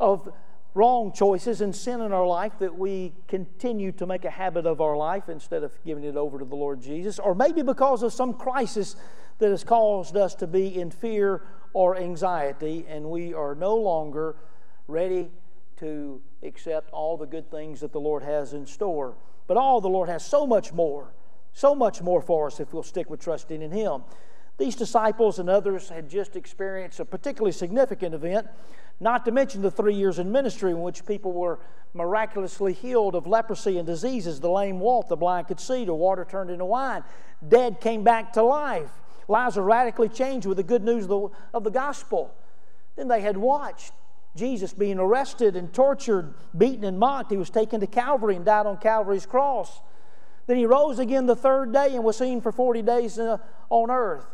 of 0.01 0.29
wrong 0.75 1.13
choices 1.13 1.61
and 1.61 1.75
sin 1.75 2.01
in 2.01 2.13
our 2.13 2.27
life 2.27 2.53
that 2.59 2.77
we 2.77 3.13
continue 3.29 3.93
to 3.93 4.05
make 4.05 4.25
a 4.25 4.31
habit 4.31 4.67
of 4.67 4.81
our 4.81 4.97
life 4.97 5.29
instead 5.29 5.63
of 5.63 5.73
giving 5.85 6.03
it 6.03 6.17
over 6.17 6.41
to 6.41 6.45
the 6.45 6.57
Lord 6.57 6.83
Jesus, 6.83 7.21
or 7.21 7.37
maybe 7.37 7.63
because 7.63 8.03
of 8.03 8.13
some 8.13 8.35
crisis 8.35 8.97
that 9.39 9.51
has 9.51 9.63
caused 9.63 10.17
us 10.17 10.35
to 10.35 10.49
be 10.49 10.81
in 10.81 10.91
fear 10.91 11.43
or 11.73 11.97
anxiety 11.97 12.85
and 12.89 13.05
we 13.05 13.33
are 13.33 13.55
no 13.55 13.77
longer 13.77 14.35
ready 14.89 15.31
to 15.77 16.21
accept 16.43 16.91
all 16.91 17.17
the 17.17 17.27
good 17.27 17.49
things 17.49 17.79
that 17.79 17.93
the 17.93 18.01
Lord 18.01 18.25
has 18.25 18.55
in 18.55 18.67
store. 18.67 19.15
But 19.47 19.57
all 19.57 19.81
the 19.81 19.89
Lord 19.89 20.09
has 20.09 20.25
so 20.25 20.47
much 20.47 20.73
more, 20.73 21.13
so 21.53 21.75
much 21.75 22.03
more 22.03 22.21
for 22.21 22.47
us 22.47 22.61
if 22.61 22.73
we'll 22.73 22.83
stick 22.83 23.11
with 23.11 23.21
trusting 23.21 23.63
in 23.63 23.71
Him. 23.71 24.03
These 24.59 24.77
disciples 24.77 25.39
and 25.39 25.49
others 25.49 25.89
had 25.89 26.09
just 26.11 26.37
experienced 26.37 27.01
a 27.01 27.05
particularly 27.05 27.53
significant 27.53 28.15
event, 28.15 28.47
not 29.01 29.25
to 29.25 29.33
mention 29.33 29.63
the 29.63 29.71
three 29.71 29.95
years 29.95 30.19
in 30.19 30.31
ministry 30.31 30.71
in 30.71 30.83
which 30.83 31.07
people 31.07 31.33
were 31.33 31.61
miraculously 31.95 32.75
healed 32.75 33.15
of 33.15 33.27
leprosy 33.27 33.79
and 33.79 33.87
diseases. 33.87 34.39
The 34.39 34.51
lame 34.51 34.79
walked, 34.79 35.09
the 35.09 35.17
blind 35.17 35.49
could 35.49 35.61
see, 35.61 35.85
the 35.85 35.95
water 35.95 36.27
turned 36.29 36.51
into 36.51 36.67
wine, 36.67 37.05
dead 37.49 37.81
came 37.81 38.05
back 38.05 38.35
to 38.35 38.43
life. 38.43 38.91
Lives 39.29 39.57
were 39.57 39.63
radically 39.63 40.09
changed 40.09 40.47
with 40.47 40.57
the 40.57 40.63
good 40.63 40.83
news 40.83 41.05
of 41.05 41.09
the, 41.09 41.29
of 41.55 41.65
the 41.65 41.71
gospel. 41.71 42.35
Then 42.97 43.09
they 43.09 43.21
had 43.21 43.37
watched 43.37 43.93
Jesus 44.37 44.73
being 44.73 44.99
arrested 44.99 45.57
and 45.57 45.73
tortured, 45.73 46.35
beaten 46.57 46.85
and 46.85 46.99
mocked. 46.99 47.31
He 47.31 47.37
was 47.37 47.49
taken 47.49 47.81
to 47.81 47.87
Calvary 47.87 48.37
and 48.37 48.45
died 48.45 48.67
on 48.67 48.77
Calvary's 48.77 49.27
cross. 49.27 49.81
Then 50.47 50.57
he 50.57 50.67
rose 50.67 50.99
again 50.99 51.27
the 51.27 51.37
third 51.37 51.73
day 51.73 51.95
and 51.95 52.05
was 52.05 52.17
seen 52.17 52.41
for 52.41 52.53
40 52.53 52.83
days 52.83 53.19
uh, 53.19 53.39
on 53.69 53.91
earth. 53.91 54.27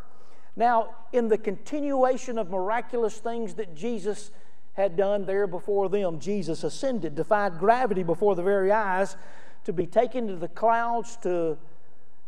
Now, 0.55 0.95
in 1.13 1.27
the 1.27 1.37
continuation 1.37 2.39
of 2.39 2.49
miraculous 2.49 3.17
things 3.17 3.53
that 3.55 3.75
Jesus 3.75 4.31
had 4.73 4.95
done 4.95 5.25
there 5.25 5.47
before 5.47 5.89
them, 5.89 6.19
Jesus 6.19 6.63
ascended, 6.63 7.15
defied 7.15 7.59
gravity 7.59 8.03
before 8.03 8.35
the 8.35 8.43
very 8.43 8.71
eyes, 8.71 9.15
to 9.65 9.73
be 9.73 9.85
taken 9.85 10.27
to 10.27 10.35
the 10.35 10.47
clouds 10.47 11.17
to, 11.17 11.57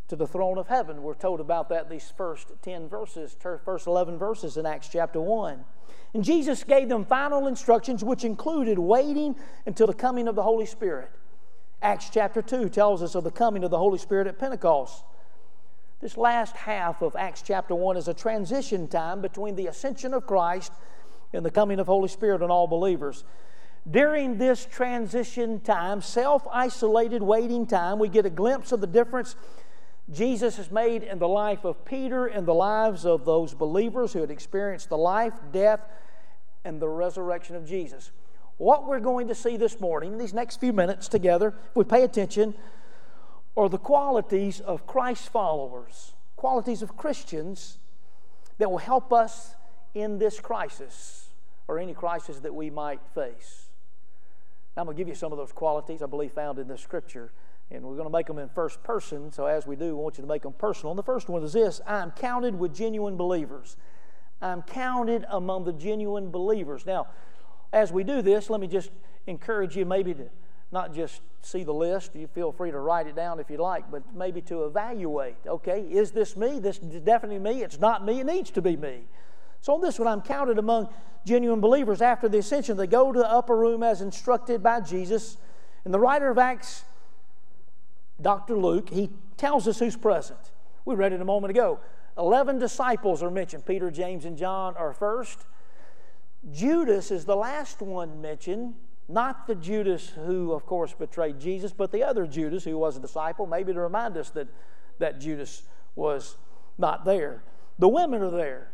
to 0.09 0.15
the 0.15 0.27
throne 0.27 0.57
of 0.57 0.67
heaven. 0.67 1.01
We're 1.01 1.15
told 1.15 1.39
about 1.39 1.69
that 1.69 1.89
these 1.89 2.11
first 2.15 2.51
10 2.61 2.89
verses, 2.89 3.35
first 3.63 3.87
11 3.87 4.17
verses 4.17 4.57
in 4.57 4.65
Acts 4.65 4.89
chapter 4.89 5.21
1. 5.21 5.63
And 6.13 6.23
Jesus 6.23 6.63
gave 6.63 6.89
them 6.89 7.05
final 7.05 7.47
instructions, 7.47 8.03
which 8.03 8.23
included 8.23 8.77
waiting 8.77 9.35
until 9.65 9.87
the 9.87 9.93
coming 9.93 10.27
of 10.27 10.35
the 10.35 10.43
Holy 10.43 10.65
Spirit. 10.65 11.11
Acts 11.81 12.09
chapter 12.11 12.41
2 12.41 12.69
tells 12.69 13.01
us 13.01 13.15
of 13.15 13.23
the 13.23 13.31
coming 13.31 13.63
of 13.63 13.71
the 13.71 13.77
Holy 13.77 13.97
Spirit 13.97 14.27
at 14.27 14.37
Pentecost. 14.37 15.03
This 16.01 16.17
last 16.17 16.55
half 16.55 17.01
of 17.01 17.15
Acts 17.15 17.41
chapter 17.41 17.73
1 17.73 17.95
is 17.95 18.07
a 18.07 18.13
transition 18.13 18.87
time 18.87 19.21
between 19.21 19.55
the 19.55 19.67
ascension 19.67 20.13
of 20.13 20.27
Christ 20.27 20.73
and 21.33 21.45
the 21.45 21.51
coming 21.51 21.79
of 21.79 21.87
Holy 21.87 22.09
Spirit 22.09 22.41
on 22.41 22.51
all 22.51 22.67
believers. 22.67 23.23
During 23.89 24.37
this 24.37 24.65
transition 24.65 25.61
time, 25.61 26.01
self 26.01 26.45
isolated 26.51 27.23
waiting 27.23 27.65
time, 27.65 27.97
we 27.97 28.09
get 28.09 28.25
a 28.25 28.29
glimpse 28.29 28.71
of 28.71 28.81
the 28.81 28.87
difference 28.87 29.35
Jesus 30.11 30.57
has 30.57 30.71
made 30.71 31.03
in 31.03 31.19
the 31.19 31.27
life 31.27 31.63
of 31.65 31.85
Peter 31.85 32.25
and 32.25 32.45
the 32.45 32.53
lives 32.53 33.05
of 33.05 33.25
those 33.25 33.53
believers 33.53 34.11
who 34.11 34.19
had 34.19 34.31
experienced 34.31 34.89
the 34.89 34.97
life, 34.97 35.33
death, 35.51 35.81
and 36.65 36.81
the 36.81 36.89
resurrection 36.89 37.55
of 37.55 37.65
Jesus. 37.65 38.11
What 38.59 38.85
we're 38.85 38.99
going 38.99 39.29
to 39.29 39.35
see 39.35 39.55
this 39.55 39.79
morning, 39.79 40.17
these 40.17 40.33
next 40.33 40.59
few 40.59 40.73
minutes 40.73 41.07
together, 41.07 41.55
if 41.69 41.75
we 41.75 41.85
pay 41.85 42.03
attention, 42.03 42.53
are 43.55 43.69
the 43.69 43.77
qualities 43.77 44.59
of 44.59 44.85
Christ's 44.85 45.29
followers, 45.29 46.11
qualities 46.35 46.81
of 46.81 46.97
Christians 46.97 47.77
that 48.57 48.69
will 48.69 48.77
help 48.77 49.13
us 49.13 49.55
in 49.93 50.19
this 50.19 50.41
crisis 50.41 51.29
or 51.69 51.79
any 51.79 51.93
crisis 51.93 52.39
that 52.39 52.53
we 52.53 52.69
might 52.69 52.99
face. 53.15 53.69
Now, 54.75 54.81
I'm 54.81 54.87
going 54.87 54.97
to 54.97 55.01
give 55.01 55.07
you 55.07 55.15
some 55.15 55.31
of 55.31 55.37
those 55.37 55.53
qualities 55.53 56.01
I 56.01 56.07
believe 56.07 56.33
found 56.33 56.59
in 56.59 56.67
the 56.67 56.77
scripture 56.77 57.31
and 57.71 57.83
we're 57.83 57.95
going 57.95 58.07
to 58.07 58.11
make 58.11 58.27
them 58.27 58.39
in 58.39 58.49
first 58.49 58.83
person. 58.83 59.31
So, 59.31 59.45
as 59.45 59.67
we 59.67 59.77
do, 59.77 59.91
I 59.91 60.01
want 60.01 60.17
you 60.17 60.23
to 60.23 60.27
make 60.27 60.41
them 60.41 60.53
personal. 60.53 60.91
And 60.91 60.99
the 60.99 61.03
first 61.03 61.29
one 61.29 61.43
is 61.43 61.53
this 61.53 61.79
I'm 61.87 62.11
counted 62.11 62.59
with 62.59 62.75
genuine 62.75 63.15
believers. 63.15 63.77
I'm 64.41 64.63
counted 64.63 65.25
among 65.29 65.63
the 65.63 65.73
genuine 65.73 66.29
believers. 66.29 66.85
Now, 66.85 67.07
as 67.71 67.91
we 67.91 68.03
do 68.03 68.21
this, 68.21 68.49
let 68.49 68.59
me 68.59 68.67
just 68.67 68.91
encourage 69.27 69.75
you 69.75 69.85
maybe 69.85 70.13
to 70.13 70.29
not 70.71 70.93
just 70.93 71.21
see 71.41 71.63
the 71.63 71.73
list. 71.73 72.15
You 72.15 72.27
feel 72.27 72.51
free 72.51 72.71
to 72.71 72.79
write 72.79 73.07
it 73.07 73.15
down 73.15 73.39
if 73.39 73.49
you 73.49 73.57
like, 73.57 73.89
but 73.91 74.03
maybe 74.15 74.41
to 74.43 74.65
evaluate. 74.65 75.37
Okay, 75.47 75.81
is 75.81 76.11
this 76.11 76.35
me? 76.35 76.59
This 76.59 76.77
is 76.79 77.01
definitely 77.01 77.39
me. 77.39 77.63
It's 77.63 77.79
not 77.79 78.05
me. 78.05 78.19
It 78.19 78.25
needs 78.25 78.51
to 78.51 78.61
be 78.61 78.75
me. 78.75 79.01
So 79.61 79.73
on 79.73 79.81
this 79.81 79.99
one, 79.99 80.07
I'm 80.07 80.21
counted 80.21 80.57
among 80.57 80.89
genuine 81.25 81.59
believers. 81.59 82.01
After 82.01 82.29
the 82.29 82.37
ascension, 82.37 82.77
they 82.77 82.87
go 82.87 83.11
to 83.11 83.19
the 83.19 83.29
upper 83.29 83.55
room 83.55 83.83
as 83.83 84.01
instructed 84.01 84.63
by 84.63 84.81
Jesus. 84.81 85.37
And 85.85 85.93
the 85.93 85.99
writer 85.99 86.29
of 86.29 86.37
Acts 86.37 86.83
Dr. 88.21 88.57
Luke, 88.57 88.89
he 88.89 89.09
tells 89.37 89.67
us 89.67 89.79
who's 89.79 89.95
present. 89.95 90.39
We 90.85 90.95
read 90.95 91.13
it 91.13 91.21
a 91.21 91.25
moment 91.25 91.51
ago. 91.51 91.79
Eleven 92.17 92.59
disciples 92.59 93.23
are 93.23 93.31
mentioned. 93.31 93.65
Peter, 93.65 93.89
James, 93.89 94.25
and 94.25 94.37
John 94.37 94.75
are 94.75 94.93
first. 94.93 95.45
Judas 96.51 97.11
is 97.11 97.25
the 97.25 97.35
last 97.35 97.81
one 97.81 98.21
mentioned, 98.21 98.75
not 99.07 99.47
the 99.47 99.55
Judas 99.55 100.09
who, 100.09 100.53
of 100.53 100.65
course, 100.65 100.93
betrayed 100.93 101.39
Jesus, 101.39 101.73
but 101.73 101.91
the 101.91 102.03
other 102.03 102.25
Judas 102.25 102.63
who 102.63 102.77
was 102.77 102.97
a 102.97 102.99
disciple, 102.99 103.45
maybe 103.45 103.73
to 103.73 103.79
remind 103.79 104.15
us 104.17 104.29
that, 104.31 104.47
that 104.99 105.19
Judas 105.19 105.63
was 105.95 106.37
not 106.77 107.05
there. 107.05 107.43
The 107.77 107.87
women 107.87 108.21
are 108.21 108.31
there. 108.31 108.71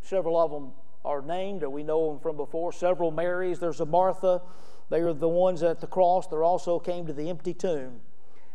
Several 0.00 0.38
of 0.38 0.50
them 0.50 0.72
are 1.04 1.22
named, 1.22 1.62
or 1.62 1.70
we 1.70 1.82
know 1.82 2.10
them 2.10 2.20
from 2.20 2.36
before. 2.36 2.72
Several 2.72 3.10
Marys. 3.10 3.58
There's 3.58 3.80
a 3.80 3.86
Martha. 3.86 4.42
They 4.90 5.00
are 5.00 5.12
the 5.12 5.28
ones 5.28 5.62
at 5.62 5.80
the 5.80 5.86
cross. 5.86 6.26
They 6.26 6.36
also 6.36 6.78
came 6.78 7.06
to 7.06 7.12
the 7.12 7.28
empty 7.28 7.54
tomb. 7.54 8.00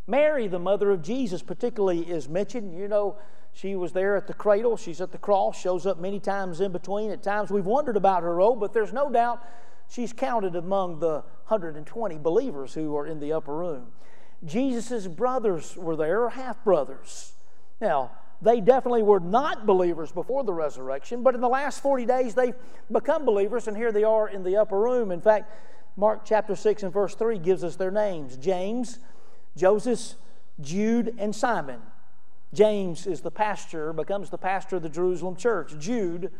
Mary, 0.08 0.48
the 0.48 0.60
mother 0.60 0.92
of 0.92 1.02
Jesus, 1.02 1.42
particularly 1.42 2.10
is 2.10 2.28
mentioned. 2.28 2.78
You 2.78 2.88
know, 2.88 3.18
she 3.54 3.76
was 3.76 3.92
there 3.92 4.16
at 4.16 4.28
the 4.28 4.34
cradle, 4.34 4.78
she's 4.78 5.02
at 5.02 5.12
the 5.12 5.18
cross, 5.18 5.60
shows 5.60 5.86
up 5.86 6.00
many 6.00 6.20
times 6.20 6.62
in 6.62 6.72
between. 6.72 7.12
At 7.12 7.24
times 7.24 7.52
we've 7.52 7.66
wondered 7.66 7.98
about 7.98 8.24
her 8.24 8.36
role, 8.36 8.56
but 8.56 8.74
there's 8.74 8.94
no 8.94 9.10
doubt 9.10 9.44
she's 9.90 10.14
counted 10.14 10.56
among 10.56 11.00
the 11.00 11.24
120 11.48 12.18
believers 12.18 12.74
who 12.74 12.96
are 12.96 13.06
in 13.06 13.20
the 13.20 13.34
upper 13.34 13.56
room. 13.56 13.88
Jesus' 14.46 15.08
brothers 15.08 15.76
were 15.76 15.96
there, 15.96 16.30
half 16.30 16.64
brothers. 16.64 17.34
Now, 17.80 18.12
they 18.42 18.60
definitely 18.60 19.04
were 19.04 19.20
not 19.20 19.68
believers 19.68 20.12
before 20.12 20.44
the 20.44 20.54
resurrection, 20.54 21.22
but 21.22 21.36
in 21.36 21.42
the 21.42 21.50
last 21.50 21.82
40 21.82 22.06
days 22.06 22.34
they've 22.34 22.56
become 22.92 23.26
believers, 23.26 23.68
and 23.68 23.78
here 23.78 23.92
they 23.92 24.04
are 24.04 24.28
in 24.28 24.44
the 24.44 24.58
upper 24.58 24.80
room. 24.80 25.12
In 25.12 25.22
fact, 25.22 25.52
Mark 25.96 26.22
chapter 26.26 26.56
6 26.56 26.84
and 26.84 26.94
verse 26.94 27.14
3 27.14 27.38
gives 27.38 27.64
us 27.64 27.76
their 27.76 27.92
names 27.92 28.38
James, 28.38 29.00
Joseph, 29.56 30.16
Jude, 30.60 31.14
and 31.20 31.36
Simon. 31.36 31.82
James 32.54 33.08
is 33.08 33.22
the 33.22 33.32
pastor, 33.32 33.94
becomes 33.94 34.30
the 34.30 34.38
pastor 34.38 34.76
of 34.78 34.82
the 34.82 34.90
Jerusalem 34.90 35.36
church. 35.36 35.74
Jude 35.80 36.32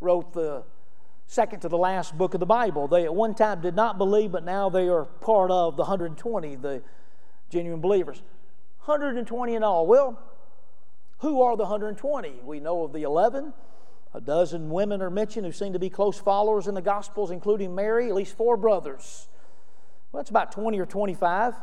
wrote 0.00 0.32
the 0.32 0.64
second 1.26 1.60
to 1.60 1.68
the 1.68 1.78
last 1.78 2.16
book 2.16 2.34
of 2.34 2.40
the 2.40 2.46
Bible. 2.46 2.88
They 2.88 3.04
at 3.04 3.14
one 3.14 3.34
time 3.34 3.60
did 3.60 3.76
not 3.76 3.98
believe, 3.98 4.32
but 4.32 4.44
now 4.44 4.70
they 4.70 4.88
are 4.88 5.04
part 5.04 5.50
of 5.50 5.76
the 5.76 5.82
120, 5.82 6.56
the 6.56 6.82
genuine 7.50 7.80
believers. 7.80 8.22
120 8.84 9.54
in 9.54 9.62
all. 9.62 9.86
Well, 9.86 10.18
who 11.18 11.42
are 11.42 11.56
the 11.56 11.64
120? 11.64 12.40
We 12.42 12.60
know 12.60 12.84
of 12.84 12.92
the 12.92 13.02
11. 13.02 13.52
A 14.14 14.20
dozen 14.20 14.70
women 14.70 15.02
are 15.02 15.10
mentioned 15.10 15.44
who 15.44 15.52
seem 15.52 15.74
to 15.74 15.78
be 15.78 15.90
close 15.90 16.18
followers 16.18 16.66
in 16.66 16.74
the 16.74 16.82
Gospels, 16.82 17.30
including 17.30 17.74
Mary, 17.74 18.08
at 18.08 18.14
least 18.14 18.36
four 18.36 18.56
brothers. 18.56 19.28
Well, 20.10 20.22
that's 20.22 20.30
about 20.30 20.50
20 20.50 20.80
or 20.80 20.86
25. 20.86 21.54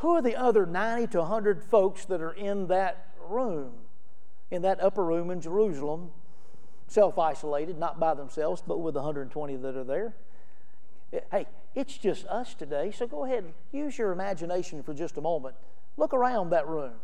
Who 0.00 0.16
are 0.16 0.22
the 0.22 0.34
other 0.34 0.64
90 0.64 1.08
to 1.08 1.18
100 1.18 1.62
folks 1.62 2.06
that 2.06 2.22
are 2.22 2.32
in 2.32 2.68
that 2.68 3.08
room, 3.28 3.72
in 4.50 4.62
that 4.62 4.82
upper 4.82 5.04
room 5.04 5.30
in 5.30 5.42
Jerusalem, 5.42 6.10
self 6.88 7.18
isolated, 7.18 7.78
not 7.78 8.00
by 8.00 8.14
themselves, 8.14 8.62
but 8.66 8.78
with 8.78 8.94
120 8.94 9.56
that 9.56 9.76
are 9.76 9.84
there? 9.84 10.14
Hey, 11.30 11.46
it's 11.74 11.98
just 11.98 12.24
us 12.26 12.54
today, 12.54 12.90
so 12.90 13.06
go 13.06 13.26
ahead, 13.26 13.52
use 13.72 13.98
your 13.98 14.12
imagination 14.12 14.82
for 14.82 14.94
just 14.94 15.18
a 15.18 15.20
moment. 15.20 15.54
Look 15.98 16.14
around 16.14 16.48
that 16.50 16.66
room, 16.66 16.94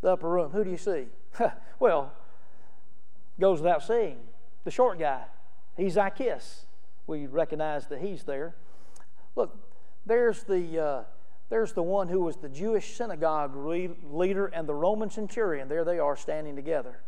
the 0.00 0.08
upper 0.08 0.28
room. 0.28 0.50
Who 0.50 0.64
do 0.64 0.70
you 0.70 0.76
see? 0.76 1.06
well, 1.78 2.12
goes 3.38 3.60
without 3.60 3.84
saying, 3.84 4.18
the 4.64 4.70
short 4.72 4.98
guy. 4.98 5.24
He's 5.76 5.92
Zacchaeus. 5.92 6.66
We 7.06 7.26
recognize 7.26 7.86
that 7.86 8.00
he's 8.00 8.24
there. 8.24 8.56
Look, 9.36 9.56
there's 10.06 10.42
the 10.42 10.82
uh, 10.84 11.02
there's 11.50 11.72
the 11.72 11.82
one 11.82 12.08
who 12.08 12.20
was 12.20 12.36
the 12.36 12.48
Jewish 12.48 12.96
synagogue 12.96 13.54
leader 13.56 14.46
and 14.46 14.68
the 14.68 14.74
Roman 14.74 15.10
centurion. 15.10 15.68
There 15.68 15.84
they 15.84 15.98
are 15.98 16.16
standing 16.16 16.56
together. 16.56 17.00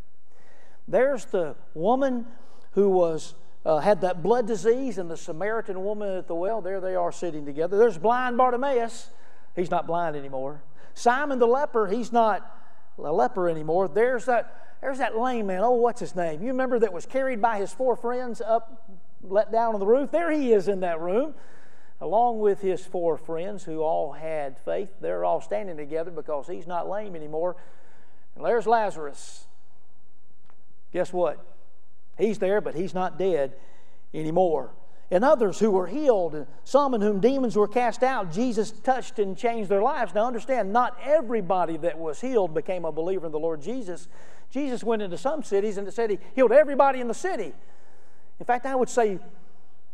There's 0.86 1.24
the 1.24 1.56
woman 1.74 2.26
who 2.72 2.90
was 2.90 3.34
uh, 3.64 3.78
had 3.78 4.02
that 4.02 4.22
blood 4.22 4.46
disease 4.46 4.98
and 4.98 5.10
the 5.10 5.16
Samaritan 5.16 5.82
woman 5.82 6.16
at 6.16 6.28
the 6.28 6.34
well. 6.34 6.60
There 6.60 6.80
they 6.80 6.94
are 6.94 7.10
sitting 7.10 7.44
together. 7.44 7.78
There's 7.78 7.98
blind 7.98 8.36
Bartimaeus. 8.36 9.10
He's 9.56 9.70
not 9.70 9.86
blind 9.86 10.14
anymore. 10.14 10.62
Simon 10.94 11.38
the 11.38 11.46
leper. 11.46 11.88
He's 11.88 12.12
not 12.12 12.48
a 12.98 13.12
leper 13.12 13.48
anymore. 13.48 13.88
There's 13.88 14.26
that. 14.26 14.62
There's 14.82 14.98
that 14.98 15.18
lame 15.18 15.46
man. 15.46 15.62
Oh, 15.62 15.72
what's 15.72 16.00
his 16.00 16.14
name? 16.14 16.42
You 16.42 16.48
remember 16.48 16.78
that 16.78 16.92
was 16.92 17.06
carried 17.06 17.40
by 17.40 17.58
his 17.58 17.72
four 17.72 17.96
friends 17.96 18.42
up, 18.42 19.00
let 19.22 19.50
down 19.50 19.72
on 19.72 19.80
the 19.80 19.86
roof. 19.86 20.10
There 20.10 20.30
he 20.30 20.52
is 20.52 20.68
in 20.68 20.80
that 20.80 21.00
room 21.00 21.34
along 22.00 22.40
with 22.40 22.60
his 22.60 22.84
four 22.84 23.16
friends 23.16 23.64
who 23.64 23.80
all 23.80 24.12
had 24.12 24.58
faith. 24.58 24.90
They're 25.00 25.24
all 25.24 25.40
standing 25.40 25.76
together 25.76 26.10
because 26.10 26.46
he's 26.46 26.66
not 26.66 26.88
lame 26.88 27.16
anymore. 27.16 27.56
And 28.34 28.44
there's 28.44 28.66
Lazarus. 28.66 29.46
Guess 30.92 31.12
what? 31.12 31.44
He's 32.18 32.38
there, 32.38 32.60
but 32.60 32.74
he's 32.74 32.94
not 32.94 33.18
dead 33.18 33.54
anymore. 34.12 34.70
And 35.10 35.24
others 35.24 35.58
who 35.58 35.70
were 35.70 35.86
healed, 35.86 36.34
and 36.34 36.46
some 36.64 36.92
in 36.92 37.00
whom 37.00 37.20
demons 37.20 37.54
were 37.54 37.68
cast 37.68 38.02
out, 38.02 38.32
Jesus 38.32 38.72
touched 38.72 39.18
and 39.18 39.38
changed 39.38 39.70
their 39.70 39.82
lives. 39.82 40.14
Now, 40.14 40.26
understand, 40.26 40.72
not 40.72 40.98
everybody 41.02 41.76
that 41.78 41.98
was 41.98 42.20
healed 42.20 42.52
became 42.54 42.84
a 42.84 42.90
believer 42.90 43.26
in 43.26 43.32
the 43.32 43.38
Lord 43.38 43.62
Jesus. 43.62 44.08
Jesus 44.50 44.82
went 44.82 45.02
into 45.02 45.16
some 45.16 45.42
cities 45.44 45.76
and 45.76 45.90
said 45.92 46.10
he 46.10 46.18
healed 46.34 46.50
everybody 46.50 47.00
in 47.00 47.08
the 47.08 47.14
city. 47.14 47.52
In 48.40 48.46
fact, 48.46 48.66
I 48.66 48.74
would 48.74 48.88
say 48.88 49.18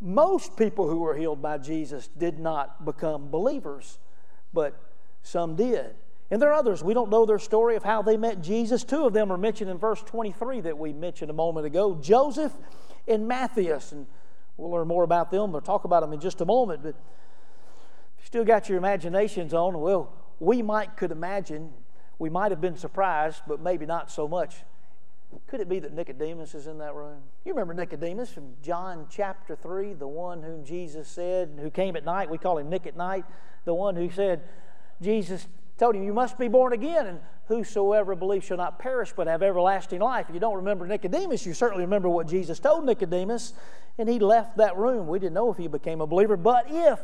most 0.03 0.57
people 0.57 0.89
who 0.89 0.99
were 0.99 1.15
healed 1.17 1.41
by 1.41 1.59
Jesus 1.59 2.09
did 2.19 2.39
not 2.39 2.85
become 2.85 3.31
believers, 3.31 3.99
but 4.53 4.79
some 5.23 5.55
did. 5.55 5.95
And 6.31 6.41
there 6.41 6.49
are 6.51 6.55
others. 6.55 6.83
We 6.83 6.95
don't 6.95 7.11
know 7.11 7.27
their 7.27 7.39
story 7.39 7.77
of 7.77 7.85
how 7.85 8.03
they 8.03 8.17
met 8.17 8.43
Jesus. 8.43 8.85
Two 8.85 9.05
of 9.05 9.13
them 9.13 9.31
are 9.31 9.39
mentioned 9.39 9.71
in 9.71 9.79
verse 9.79 10.03
23 10.03 10.63
that 10.63 10.77
we 10.77 10.93
mentioned 10.93 11.31
a 11.31 11.35
moment 11.35 11.67
ago 11.67 11.95
Joseph 12.01 12.53
and 13.07 13.29
Matthias. 13.29 13.93
And 13.93 14.07
we'll 14.57 14.71
learn 14.71 14.89
more 14.89 15.05
about 15.05 15.31
them 15.31 15.55
or 15.55 15.61
talk 15.61 15.85
about 15.85 16.01
them 16.01 16.13
in 16.13 16.21
just 16.21 16.41
a 16.41 16.47
moment. 16.47 16.83
But 16.83 16.97
if 18.19 18.21
you 18.21 18.27
still 18.27 18.45
got 18.45 18.69
your 18.69 18.79
imaginations 18.79 19.53
on, 19.53 19.79
well, 19.79 20.13
we 20.41 20.63
might 20.63 20.97
could 20.97 21.13
imagine, 21.13 21.71
we 22.19 22.31
might 22.31 22.51
have 22.51 22.61
been 22.61 22.77
surprised, 22.77 23.43
but 23.47 23.61
maybe 23.61 23.87
not 23.87 24.11
so 24.11 24.27
much. 24.27 24.57
Could 25.47 25.61
it 25.61 25.69
be 25.69 25.79
that 25.79 25.93
Nicodemus 25.93 26.55
is 26.55 26.67
in 26.67 26.79
that 26.79 26.95
room? 26.95 27.19
You 27.45 27.53
remember 27.53 27.75
Nicodemus 27.75 28.31
from 28.31 28.55
John 28.63 29.07
chapter 29.11 29.57
3, 29.57 29.95
the 29.95 30.09
one 30.09 30.43
whom 30.43 30.65
Jesus 30.65 31.09
said, 31.09 31.59
who 31.61 31.71
came 31.71 31.97
at 31.97 32.05
night, 32.05 32.31
we 32.31 32.39
call 32.39 32.59
him 32.59 32.69
Nick 32.69 32.87
at 32.87 32.97
night, 32.97 33.25
the 33.65 33.75
one 33.75 33.97
who 33.97 34.11
said, 34.11 34.43
Jesus 35.01 35.47
told 35.79 35.97
him, 35.97 36.03
You 36.03 36.13
must 36.13 36.39
be 36.39 36.49
born 36.49 36.73
again, 36.73 37.07
and 37.07 37.21
whosoever 37.47 38.15
believes 38.15 38.47
shall 38.47 38.57
not 38.57 38.79
perish 38.79 39.13
but 39.15 39.27
have 39.27 39.43
everlasting 39.43 40.01
life. 40.01 40.27
If 40.29 40.35
you 40.35 40.41
don't 40.41 40.57
remember 40.57 40.87
Nicodemus, 40.87 41.45
you 41.45 41.55
certainly 41.55 41.85
remember 41.85 42.09
what 42.09 42.29
Jesus 42.29 42.59
told 42.59 42.85
Nicodemus, 42.85 43.53
and 43.99 44.09
he 44.09 44.19
left 44.19 44.57
that 44.59 44.77
room. 44.77 45.07
We 45.07 45.19
didn't 45.19 45.35
know 45.35 45.51
if 45.51 45.59
he 45.59 45.69
became 45.69 46.01
a 46.01 46.07
believer, 46.07 46.37
but 46.37 46.67
if 46.69 47.01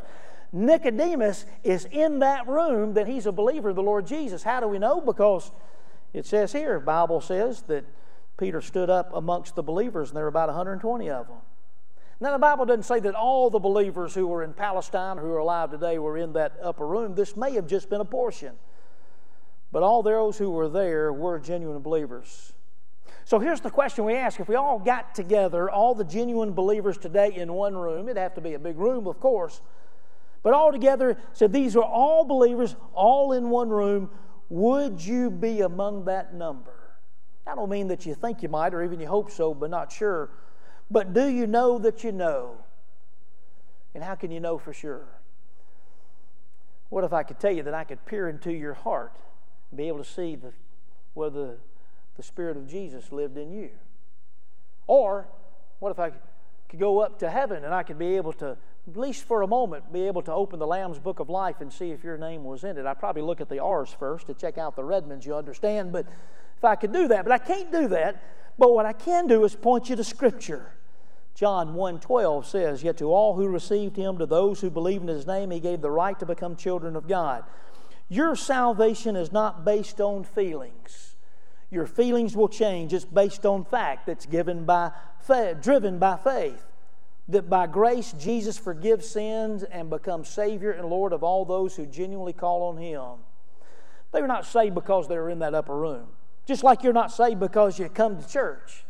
Nicodemus 0.51 1.45
is 1.63 1.85
in 1.91 2.19
that 2.19 2.47
room, 2.47 2.93
then 2.93 3.05
he's 3.05 3.25
a 3.25 3.31
believer 3.31 3.69
of 3.69 3.75
the 3.75 3.83
Lord 3.83 4.07
Jesus. 4.07 4.43
How 4.43 4.59
do 4.59 4.67
we 4.67 4.79
know? 4.79 5.01
Because 5.01 5.51
it 6.13 6.25
says 6.25 6.51
here, 6.51 6.79
Bible 6.79 7.21
says 7.21 7.61
that 7.63 7.85
Peter 8.39 8.61
stood 8.61 8.89
up 8.89 9.13
amongst 9.13 9.55
the 9.55 9.61
believers, 9.61 10.09
and 10.09 10.17
there 10.17 10.23
were 10.23 10.29
about 10.29 10.47
120 10.47 11.09
of 11.09 11.27
them. 11.27 11.37
Now, 12.21 12.31
the 12.31 12.39
Bible 12.39 12.65
doesn't 12.65 12.83
say 12.83 12.99
that 13.01 13.13
all 13.13 13.49
the 13.49 13.59
believers 13.59 14.15
who 14.15 14.27
were 14.27 14.43
in 14.43 14.53
Palestine, 14.53 15.17
who 15.17 15.31
are 15.31 15.39
alive 15.39 15.71
today, 15.71 15.99
were 15.99 16.17
in 16.17 16.33
that 16.33 16.57
upper 16.63 16.87
room. 16.87 17.15
This 17.15 17.35
may 17.35 17.53
have 17.53 17.67
just 17.67 17.89
been 17.89 18.01
a 18.01 18.05
portion. 18.05 18.55
But 19.71 19.83
all 19.83 20.01
those 20.01 20.37
who 20.37 20.49
were 20.49 20.67
there 20.67 21.13
were 21.13 21.37
genuine 21.39 21.81
believers. 21.81 22.53
So 23.25 23.39
here's 23.39 23.61
the 23.61 23.69
question 23.69 24.05
we 24.05 24.15
ask. 24.15 24.39
If 24.39 24.47
we 24.47 24.55
all 24.55 24.79
got 24.79 25.13
together, 25.13 25.69
all 25.69 25.93
the 25.93 26.03
genuine 26.03 26.53
believers 26.53 26.97
today 26.97 27.33
in 27.35 27.53
one 27.53 27.75
room, 27.75 28.07
it'd 28.07 28.17
have 28.17 28.33
to 28.35 28.41
be 28.41 28.53
a 28.53 28.59
big 28.59 28.77
room, 28.77 29.05
of 29.05 29.19
course, 29.19 29.61
but 30.41 30.53
all 30.53 30.71
together, 30.71 31.17
said 31.33 31.53
these 31.53 31.75
are 31.75 31.83
all 31.83 32.23
believers, 32.25 32.75
all 32.93 33.33
in 33.33 33.49
one 33.49 33.69
room, 33.69 34.09
would 34.49 34.99
you 34.99 35.29
be 35.29 35.61
among 35.61 36.05
that 36.05 36.33
number? 36.33 36.78
I 37.49 37.55
don't 37.55 37.69
mean 37.69 37.87
that 37.87 38.05
you 38.05 38.13
think 38.13 38.43
you 38.43 38.49
might 38.49 38.73
or 38.73 38.83
even 38.83 38.99
you 38.99 39.07
hope 39.07 39.31
so, 39.31 39.53
but 39.53 39.69
not 39.69 39.91
sure. 39.91 40.29
But 40.91 41.13
do 41.13 41.27
you 41.27 41.47
know 41.47 41.79
that 41.79 42.03
you 42.03 42.11
know? 42.11 42.57
And 43.95 44.03
how 44.03 44.15
can 44.15 44.29
you 44.29 44.39
know 44.39 44.57
for 44.57 44.71
sure? 44.71 45.07
What 46.89 47.03
if 47.03 47.13
I 47.13 47.23
could 47.23 47.39
tell 47.39 47.51
you 47.51 47.63
that 47.63 47.73
I 47.73 47.83
could 47.83 48.05
peer 48.05 48.29
into 48.29 48.51
your 48.51 48.73
heart 48.73 49.13
and 49.71 49.77
be 49.77 49.87
able 49.87 49.97
to 49.99 50.09
see 50.09 50.35
the, 50.35 50.53
whether 51.13 51.57
the 52.17 52.23
Spirit 52.23 52.55
of 52.55 52.67
Jesus 52.67 53.11
lived 53.11 53.37
in 53.37 53.51
you? 53.51 53.69
Or 54.85 55.27
what 55.79 55.91
if 55.91 55.99
I 55.99 56.11
could 56.69 56.79
go 56.79 56.99
up 56.99 57.19
to 57.19 57.29
heaven 57.29 57.63
and 57.63 57.73
I 57.73 57.83
could 57.83 57.97
be 57.97 58.15
able 58.15 58.33
to, 58.33 58.57
at 58.87 58.97
least 58.97 59.23
for 59.23 59.41
a 59.41 59.47
moment, 59.47 59.91
be 59.91 60.05
able 60.07 60.21
to 60.23 60.33
open 60.33 60.59
the 60.59 60.67
Lamb's 60.67 60.99
Book 60.99 61.19
of 61.19 61.29
Life 61.29 61.61
and 61.61 61.71
see 61.71 61.91
if 61.91 62.03
your 62.03 62.17
name 62.17 62.43
was 62.43 62.63
in 62.63 62.77
it? 62.77 62.85
I'd 62.85 62.99
probably 62.99 63.21
look 63.21 63.41
at 63.41 63.49
the 63.49 63.59
R's 63.59 63.91
first 63.91 64.27
to 64.27 64.33
check 64.33 64.57
out 64.57 64.75
the 64.75 64.83
Redmonds, 64.83 65.25
you 65.25 65.35
understand, 65.35 65.91
but 65.91 66.05
if 66.59 66.65
I 66.65 66.75
could 66.75 66.91
do 66.91 67.07
that, 67.07 67.23
but 67.23 67.31
I 67.31 67.37
can't 67.37 67.71
do 67.71 67.87
that. 67.87 68.21
But 68.57 68.73
what 68.73 68.85
I 68.85 68.91
can 68.91 69.27
do 69.27 69.45
is 69.45 69.55
point 69.55 69.89
you 69.89 69.95
to 69.95 70.03
Scripture. 70.03 70.73
John 71.33 71.73
1:12 71.73 72.45
says, 72.45 72.83
"Yet 72.83 72.97
to 72.97 73.13
all 73.13 73.35
who 73.35 73.47
received 73.47 73.95
him, 73.95 74.17
to 74.17 74.25
those 74.25 74.59
who 74.59 74.69
believed 74.69 75.03
in 75.03 75.07
his 75.07 75.25
name, 75.25 75.51
he 75.51 75.61
gave 75.61 75.79
the 75.79 75.89
right 75.89 76.19
to 76.19 76.25
become 76.25 76.57
children 76.57 76.97
of 76.97 77.07
God." 77.07 77.45
Your 78.09 78.35
salvation 78.35 79.15
is 79.15 79.31
not 79.31 79.63
based 79.63 80.01
on 80.01 80.25
feelings. 80.25 81.15
Your 81.69 81.85
feelings 81.85 82.35
will 82.35 82.49
change. 82.49 82.93
It's 82.93 83.05
based 83.05 83.45
on 83.45 83.63
fact 83.63 84.05
that's 84.05 84.25
given 84.25 84.65
by 84.65 84.91
driven 85.61 85.97
by 85.97 86.17
faith. 86.17 86.65
That 87.29 87.49
by 87.49 87.67
grace 87.67 88.11
Jesus 88.13 88.57
forgives 88.57 89.07
sins 89.07 89.63
and 89.63 89.89
becomes 89.89 90.27
Savior 90.27 90.71
and 90.71 90.89
Lord 90.89 91.13
of 91.13 91.23
all 91.23 91.45
those 91.45 91.77
who 91.77 91.85
genuinely 91.85 92.33
call 92.33 92.63
on 92.63 92.75
Him. 92.75 93.23
They 94.11 94.19
were 94.19 94.27
not 94.27 94.45
saved 94.45 94.75
because 94.75 95.07
they 95.07 95.15
were 95.15 95.29
in 95.29 95.39
that 95.39 95.55
upper 95.55 95.77
room. 95.77 96.07
Just 96.49 96.63
like 96.63 96.81
you're 96.81 96.93
not 96.93 97.11
saved 97.11 97.39
because 97.39 97.77
you 97.77 97.87
come 97.89 98.19
to 98.19 98.27
church. 98.27 98.83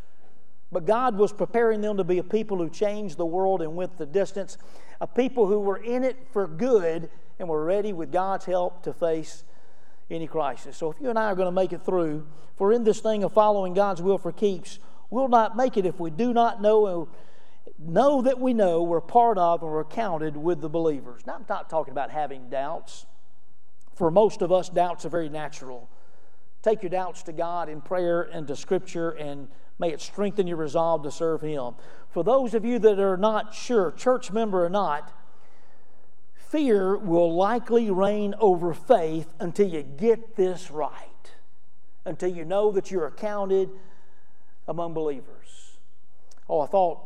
But 0.72 0.86
God 0.86 1.18
was 1.18 1.34
preparing 1.34 1.82
them 1.82 1.98
to 1.98 2.06
be 2.06 2.18
a 2.18 2.24
people 2.24 2.56
who 2.56 2.70
changed 2.70 3.18
the 3.18 3.26
world 3.26 3.62
and 3.62 3.76
went 3.76 3.98
the 3.98 4.06
distance, 4.06 4.58
a 5.02 5.08
people 5.08 5.46
who 5.46 5.60
were 5.60 5.76
in 5.76 6.06
it 6.06 6.16
for 6.32 6.48
good 6.48 7.10
and 7.38 7.50
were 7.50 7.66
ready 7.66 7.92
with 7.92 8.14
God's 8.14 8.46
help 8.46 8.82
to 8.84 8.94
face 8.94 9.44
any 10.10 10.26
crisis. 10.26 10.78
So 10.78 10.90
if 10.90 11.02
you 11.02 11.10
and 11.10 11.20
I 11.20 11.26
are 11.26 11.36
going 11.36 11.48
to 11.48 11.52
make 11.52 11.74
it 11.74 11.84
through, 11.84 12.26
if 12.54 12.62
we're 12.62 12.72
in 12.72 12.86
this 12.86 13.02
thing 13.02 13.26
of 13.26 13.34
following 13.34 13.74
God's 13.74 14.02
will 14.02 14.18
for 14.18 14.32
keeps, 14.32 14.80
we'll 15.10 15.28
not 15.28 15.58
make 15.58 15.76
it 15.76 15.86
if 15.86 16.00
we 16.00 16.12
do 16.12 16.32
not 16.32 16.62
know 16.62 17.10
know 17.78 18.22
that 18.22 18.40
we 18.40 18.54
know 18.54 18.84
we're 18.84 19.02
part 19.02 19.38
of 19.38 19.64
and 19.64 19.70
we're 19.70 19.84
counted 19.84 20.38
with 20.38 20.62
the 20.62 20.70
believers. 20.70 21.24
Now 21.28 21.36
I'm 21.36 21.46
not 21.50 21.70
talking 21.70 21.92
about 21.92 22.10
having 22.10 22.50
doubts. 22.50 23.06
For 23.96 24.10
most 24.10 24.42
of 24.42 24.50
us, 24.50 24.70
doubts 24.70 25.04
are 25.04 25.10
very 25.10 25.28
natural. 25.28 25.90
Take 26.62 26.84
your 26.84 26.90
doubts 26.90 27.24
to 27.24 27.32
God 27.32 27.70
in 27.70 27.82
prayer 27.82 28.24
and 28.24 28.48
to 28.48 28.56
Scripture 28.56 29.12
and 29.12 29.48
May 29.80 29.94
it 29.94 30.02
strengthen 30.02 30.46
your 30.46 30.58
resolve 30.58 31.04
to 31.04 31.12
serve 31.12 31.42
Him. 31.42 31.76
For 32.10 32.22
those 32.22 32.54
of 32.54 32.66
you 32.66 32.78
that 32.80 33.00
are 33.00 33.18
not 33.18 33.54
sure, 33.54 33.92
church 33.92 34.30
member 34.30 34.64
or 34.64 34.70
not, 34.70 35.14
fear 36.36 36.98
will 36.98 37.34
likely 37.34 37.90
reign 37.90 38.36
over 38.40 38.74
faith 38.74 39.34
until 39.40 39.70
you 39.70 39.84
get 39.84 40.36
this 40.36 40.70
right, 40.70 41.32
until 42.06 42.30
you 42.30 42.44
know 42.44 42.72
that 42.72 42.92
you're 42.92 43.08
accounted 43.08 43.70
among 44.68 44.94
believers. 44.94 45.78
Oh, 46.50 46.60
I 46.60 46.66
thought 46.66 47.00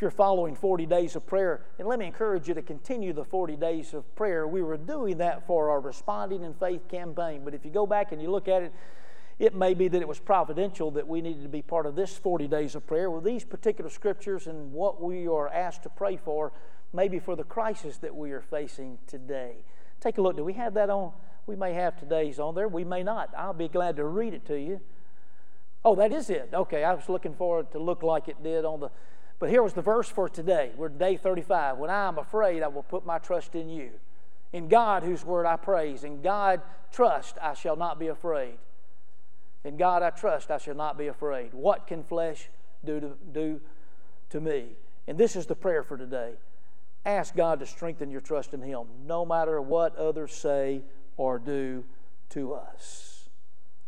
if 0.00 0.02
you're 0.02 0.10
following 0.10 0.54
40 0.54 0.86
days 0.86 1.14
of 1.14 1.26
prayer, 1.26 1.60
and 1.78 1.86
let 1.86 1.98
me 1.98 2.06
encourage 2.06 2.48
you 2.48 2.54
to 2.54 2.62
continue 2.62 3.12
the 3.12 3.22
40 3.22 3.54
days 3.56 3.92
of 3.92 4.14
prayer. 4.14 4.48
We 4.48 4.62
were 4.62 4.78
doing 4.78 5.18
that 5.18 5.46
for 5.46 5.68
our 5.68 5.78
Responding 5.78 6.42
in 6.42 6.54
Faith 6.54 6.88
campaign, 6.88 7.42
but 7.44 7.52
if 7.52 7.66
you 7.66 7.70
go 7.70 7.86
back 7.86 8.10
and 8.10 8.22
you 8.22 8.30
look 8.30 8.48
at 8.48 8.62
it, 8.62 8.72
it 9.38 9.54
may 9.54 9.74
be 9.74 9.88
that 9.88 10.00
it 10.00 10.08
was 10.08 10.18
providential 10.18 10.90
that 10.92 11.06
we 11.06 11.20
needed 11.20 11.42
to 11.42 11.50
be 11.50 11.60
part 11.60 11.84
of 11.84 11.96
this 11.96 12.16
40 12.16 12.48
days 12.48 12.74
of 12.74 12.86
prayer 12.86 13.10
with 13.10 13.24
these 13.24 13.44
particular 13.44 13.90
scriptures 13.90 14.46
and 14.46 14.72
what 14.72 15.02
we 15.02 15.28
are 15.28 15.48
asked 15.50 15.82
to 15.82 15.90
pray 15.90 16.16
for, 16.16 16.50
maybe 16.94 17.18
for 17.18 17.36
the 17.36 17.44
crisis 17.44 17.98
that 17.98 18.16
we 18.16 18.32
are 18.32 18.40
facing 18.40 18.96
today. 19.06 19.56
Take 20.00 20.16
a 20.16 20.22
look. 20.22 20.34
Do 20.34 20.44
we 20.44 20.54
have 20.54 20.72
that 20.72 20.88
on? 20.88 21.12
We 21.44 21.56
may 21.56 21.74
have 21.74 22.00
today's 22.00 22.40
on 22.40 22.54
there. 22.54 22.68
We 22.68 22.84
may 22.84 23.02
not. 23.02 23.34
I'll 23.36 23.52
be 23.52 23.68
glad 23.68 23.96
to 23.96 24.06
read 24.06 24.32
it 24.32 24.46
to 24.46 24.58
you. 24.58 24.80
Oh, 25.84 25.94
that 25.96 26.10
is 26.10 26.30
it. 26.30 26.48
Okay, 26.54 26.84
I 26.84 26.94
was 26.94 27.10
looking 27.10 27.34
for 27.34 27.60
it 27.60 27.70
to 27.72 27.78
look 27.78 28.02
like 28.02 28.28
it 28.28 28.42
did 28.42 28.64
on 28.64 28.80
the. 28.80 28.90
But 29.40 29.48
here 29.48 29.62
was 29.62 29.72
the 29.72 29.82
verse 29.82 30.08
for 30.08 30.28
today. 30.28 30.70
We're 30.76 30.90
day 30.90 31.16
35. 31.16 31.78
When 31.78 31.90
I 31.90 32.06
am 32.06 32.18
afraid, 32.18 32.62
I 32.62 32.68
will 32.68 32.82
put 32.82 33.06
my 33.06 33.18
trust 33.18 33.54
in 33.54 33.70
you. 33.70 33.90
In 34.52 34.68
God, 34.68 35.02
whose 35.02 35.24
word 35.24 35.46
I 35.46 35.56
praise. 35.56 36.04
In 36.04 36.20
God, 36.20 36.60
trust, 36.92 37.38
I 37.40 37.54
shall 37.54 37.74
not 37.74 37.98
be 37.98 38.08
afraid. 38.08 38.58
In 39.64 39.78
God 39.78 40.02
I 40.02 40.10
trust, 40.10 40.50
I 40.50 40.58
shall 40.58 40.74
not 40.74 40.98
be 40.98 41.06
afraid. 41.06 41.54
What 41.54 41.86
can 41.86 42.04
flesh 42.04 42.50
do 42.84 43.00
to, 43.00 43.12
do 43.32 43.60
to 44.28 44.40
me? 44.40 44.66
And 45.08 45.16
this 45.16 45.34
is 45.36 45.46
the 45.46 45.56
prayer 45.56 45.82
for 45.82 45.96
today. 45.96 46.34
Ask 47.06 47.34
God 47.34 47.60
to 47.60 47.66
strengthen 47.66 48.10
your 48.10 48.20
trust 48.20 48.52
in 48.52 48.60
Him, 48.60 48.84
no 49.06 49.24
matter 49.24 49.60
what 49.62 49.96
others 49.96 50.32
say 50.32 50.82
or 51.16 51.38
do 51.38 51.84
to 52.30 52.52
us. 52.52 53.30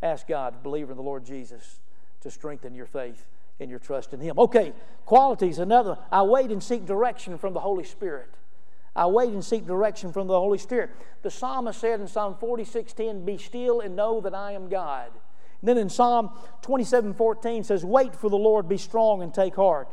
Ask 0.03 0.27
God, 0.27 0.63
believer 0.63 0.93
in 0.93 0.97
the 0.97 1.03
Lord 1.03 1.27
Jesus, 1.27 1.81
to 2.23 2.31
strengthen 2.31 2.75
your 2.75 2.87
faith 2.87 3.27
and 3.63 3.71
your 3.71 3.79
trust 3.79 4.13
in 4.13 4.21
Him. 4.21 4.39
Okay, 4.39 4.73
qualities, 5.07 5.59
another. 5.59 5.99
I 6.11 6.23
wait 6.23 6.51
and 6.51 6.63
seek 6.63 6.85
direction 6.85 7.39
from 7.39 7.55
the 7.55 7.61
Holy 7.61 7.85
Spirit. 7.85 8.29
I 8.95 9.07
wait 9.07 9.33
and 9.33 9.43
seek 9.43 9.67
direction 9.67 10.13
from 10.13 10.27
the 10.27 10.39
Holy 10.39 10.59
Spirit. 10.59 10.91
The 11.23 11.31
psalmist 11.31 11.81
said 11.81 12.01
in 12.01 12.07
Psalm 12.07 12.37
46:10, 12.41 13.25
Be 13.25 13.39
still 13.39 13.81
and 13.81 13.97
know 13.97 14.21
that 14.21 14.35
I 14.35 14.53
am 14.53 14.69
God. 14.69 15.11
Then 15.63 15.79
in 15.79 15.89
Psalm 15.89 16.31
27 16.63 17.15
14 17.15 17.65
says, 17.65 17.85
Wait 17.85 18.15
for 18.15 18.29
the 18.29 18.37
Lord, 18.37 18.69
be 18.69 18.77
strong 18.77 19.23
and 19.23 19.33
take 19.33 19.57
heart. 19.57 19.89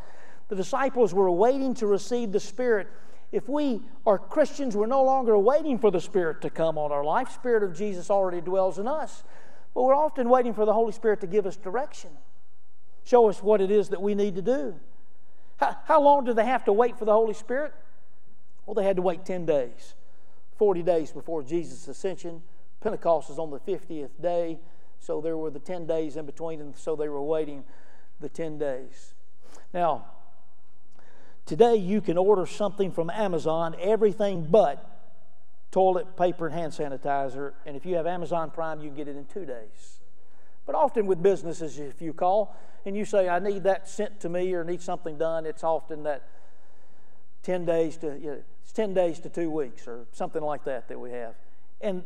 The 0.48 0.56
disciples 0.56 1.14
were 1.14 1.30
waiting 1.30 1.76
to 1.76 1.88
receive 1.88 2.32
the 2.32 2.40
Spirit. 2.40 2.88
If 3.32 3.48
we 3.48 3.82
are 4.08 4.18
Christians, 4.18 4.76
we're 4.76 4.88
no 4.88 5.04
longer 5.04 5.38
waiting 5.38 5.78
for 5.78 5.92
the 5.92 6.02
Spirit 6.02 6.42
to 6.42 6.50
come 6.50 6.80
on 6.80 6.92
our 6.92 7.04
life. 7.04 7.30
Spirit 7.30 7.62
of 7.62 7.78
Jesus 7.78 8.10
already 8.10 8.42
dwells 8.42 8.80
in 8.80 8.88
us. 8.88 9.24
But 9.76 9.84
we're 9.84 9.96
often 9.96 10.30
waiting 10.30 10.56
for 10.56 10.66
the 10.66 10.74
Holy 10.74 10.92
Spirit 10.92 11.22
to 11.22 11.28
give 11.28 11.46
us 11.46 11.56
direction, 11.56 12.10
show 13.04 13.30
us 13.30 13.42
what 13.42 13.62
it 13.62 13.72
is 13.72 13.90
that 13.90 14.02
we 14.02 14.16
need 14.16 14.36
to 14.36 14.42
do. 14.42 14.76
How, 15.58 15.78
how 15.86 16.02
long 16.02 16.26
do 16.26 16.34
they 16.34 16.46
have 16.46 16.66
to 16.66 16.74
wait 16.74 16.98
for 16.98 17.06
the 17.06 17.14
Holy 17.14 17.34
Spirit? 17.34 17.74
Well, 18.66 18.76
they 18.76 18.84
had 18.84 18.98
to 18.98 19.02
wait 19.02 19.26
10 19.26 19.46
days, 19.46 19.96
40 20.58 20.84
days 20.84 21.12
before 21.12 21.44
Jesus' 21.44 21.88
ascension. 21.88 22.42
Pentecost 22.82 23.30
is 23.30 23.40
on 23.40 23.50
the 23.50 23.60
50th 23.60 24.10
day. 24.22 24.60
So 25.00 25.22
there 25.22 25.38
were 25.38 25.50
the 25.50 25.60
10 25.60 25.86
days 25.86 26.18
in 26.18 26.26
between, 26.26 26.62
and 26.62 26.76
so 26.76 26.96
they 26.96 27.10
were 27.10 27.22
waiting 27.22 27.64
the 28.20 28.30
10 28.30 28.58
days. 28.58 29.14
Now, 29.74 30.06
today 31.46 31.76
you 31.76 32.02
can 32.02 32.18
order 32.18 32.46
something 32.46 32.92
from 32.92 33.10
Amazon, 33.10 33.76
everything 33.80 34.48
but 34.50 34.86
toilet 35.72 36.18
paper 36.18 36.48
and 36.48 36.56
hand 36.56 36.74
sanitizer, 36.74 37.54
and 37.66 37.76
if 37.76 37.86
you 37.86 37.96
have 37.96 38.08
Amazon 38.08 38.52
Prime, 38.52 38.82
you 38.82 38.88
can 38.88 38.98
get 38.98 39.08
it 39.08 39.16
in 39.16 39.26
two 39.26 39.46
days. 39.46 40.00
But 40.66 40.76
often 40.76 41.06
with 41.06 41.22
businesses, 41.22 41.80
if 41.80 42.02
you 42.02 42.14
call 42.14 42.56
and 42.86 42.96
you 42.96 43.06
say, 43.06 43.30
I 43.30 43.40
need 43.40 43.64
that 43.64 43.88
sent 43.88 44.20
to 44.22 44.30
me 44.30 44.54
or 44.54 44.64
need 44.64 44.82
something 44.82 45.18
done, 45.18 45.46
it's 45.46 45.64
often 45.64 46.04
that 46.04 46.24
10 47.44 47.66
days 47.66 47.98
to, 47.98 48.18
you 48.20 48.32
know, 48.32 48.42
it's 48.64 48.72
10 48.74 48.94
days 48.94 49.20
to 49.20 49.30
two 49.30 49.50
weeks 49.50 49.88
or 49.88 50.06
something 50.12 50.42
like 50.42 50.64
that 50.66 50.88
that 50.88 51.00
we 51.00 51.12
have. 51.12 51.36
And, 51.82 52.04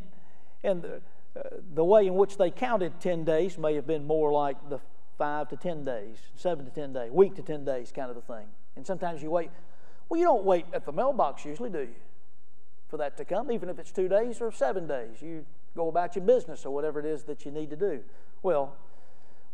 and 0.62 0.82
the, 0.82 1.00
uh, 1.36 1.48
the 1.74 1.84
way 1.84 2.06
in 2.06 2.14
which 2.14 2.36
they 2.36 2.50
counted 2.50 3.00
10 3.00 3.24
days 3.24 3.58
may 3.58 3.74
have 3.74 3.86
been 3.86 4.06
more 4.06 4.32
like 4.32 4.68
the 4.68 4.80
five 5.18 5.48
to 5.48 5.56
10 5.56 5.84
days, 5.84 6.18
seven 6.36 6.64
to 6.64 6.70
10 6.70 6.92
days, 6.92 7.10
week 7.10 7.34
to 7.36 7.42
10 7.42 7.64
days 7.64 7.92
kind 7.94 8.10
of 8.10 8.16
a 8.16 8.20
thing. 8.20 8.46
And 8.76 8.86
sometimes 8.86 9.22
you 9.22 9.30
wait. 9.30 9.50
Well, 10.08 10.18
you 10.18 10.26
don't 10.26 10.44
wait 10.44 10.66
at 10.72 10.84
the 10.84 10.92
mailbox 10.92 11.44
usually, 11.44 11.70
do 11.70 11.80
you? 11.80 11.94
For 12.88 12.96
that 12.98 13.16
to 13.16 13.24
come, 13.24 13.50
even 13.50 13.68
if 13.68 13.78
it's 13.78 13.90
two 13.90 14.08
days 14.08 14.40
or 14.40 14.52
seven 14.52 14.86
days. 14.86 15.22
You 15.22 15.44
go 15.76 15.88
about 15.88 16.14
your 16.14 16.24
business 16.24 16.64
or 16.64 16.70
whatever 16.70 17.00
it 17.00 17.06
is 17.06 17.24
that 17.24 17.44
you 17.44 17.50
need 17.50 17.70
to 17.70 17.76
do. 17.76 18.00
Well, 18.42 18.76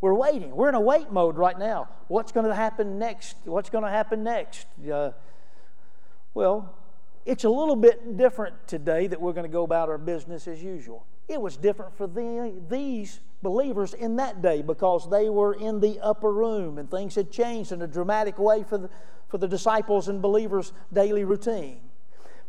we're 0.00 0.14
waiting. 0.14 0.54
We're 0.54 0.70
in 0.70 0.74
a 0.74 0.80
wait 0.80 1.12
mode 1.12 1.36
right 1.36 1.58
now. 1.58 1.88
What's 2.08 2.32
going 2.32 2.46
to 2.46 2.54
happen 2.54 2.98
next? 2.98 3.36
What's 3.44 3.70
going 3.70 3.84
to 3.84 3.90
happen 3.90 4.24
next? 4.24 4.66
Uh, 4.90 5.10
well, 6.32 6.74
it's 7.26 7.44
a 7.44 7.50
little 7.50 7.76
bit 7.76 8.16
different 8.16 8.54
today 8.66 9.06
that 9.06 9.20
we're 9.20 9.32
going 9.32 9.44
to 9.44 9.52
go 9.52 9.62
about 9.62 9.88
our 9.88 9.98
business 9.98 10.48
as 10.48 10.62
usual. 10.62 11.06
It 11.28 11.40
was 11.40 11.56
different 11.56 11.96
for 11.96 12.06
the, 12.06 12.52
these 12.68 13.20
believers 13.42 13.94
in 13.94 14.16
that 14.16 14.42
day 14.42 14.62
because 14.62 15.08
they 15.10 15.28
were 15.28 15.52
in 15.54 15.80
the 15.80 16.00
upper 16.00 16.32
room 16.32 16.78
and 16.78 16.90
things 16.90 17.14
had 17.14 17.30
changed 17.30 17.72
in 17.72 17.82
a 17.82 17.86
dramatic 17.86 18.38
way 18.38 18.64
for 18.64 18.78
the, 18.78 18.90
for 19.28 19.38
the 19.38 19.46
disciples 19.46 20.08
and 20.08 20.22
believers' 20.22 20.72
daily 20.92 21.24
routine. 21.24 21.80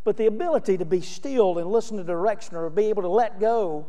But 0.03 0.17
the 0.17 0.25
ability 0.25 0.77
to 0.77 0.85
be 0.85 1.01
still 1.01 1.59
and 1.59 1.69
listen 1.69 1.97
to 1.97 2.03
direction 2.03 2.55
or 2.55 2.69
be 2.69 2.85
able 2.85 3.03
to 3.03 3.09
let 3.09 3.39
go 3.39 3.85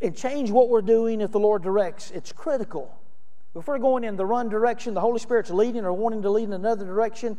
and 0.00 0.16
change 0.16 0.50
what 0.50 0.68
we're 0.68 0.82
doing 0.82 1.20
if 1.20 1.30
the 1.30 1.38
Lord 1.38 1.62
directs, 1.62 2.10
it's 2.10 2.32
critical. 2.32 2.96
If 3.54 3.66
we're 3.66 3.78
going 3.78 4.04
in 4.04 4.16
the 4.16 4.26
run 4.26 4.48
direction, 4.48 4.94
the 4.94 5.00
Holy 5.00 5.18
Spirit's 5.18 5.50
leading 5.50 5.84
or 5.84 5.92
wanting 5.92 6.22
to 6.22 6.30
lead 6.30 6.44
in 6.44 6.52
another 6.52 6.84
direction, 6.84 7.36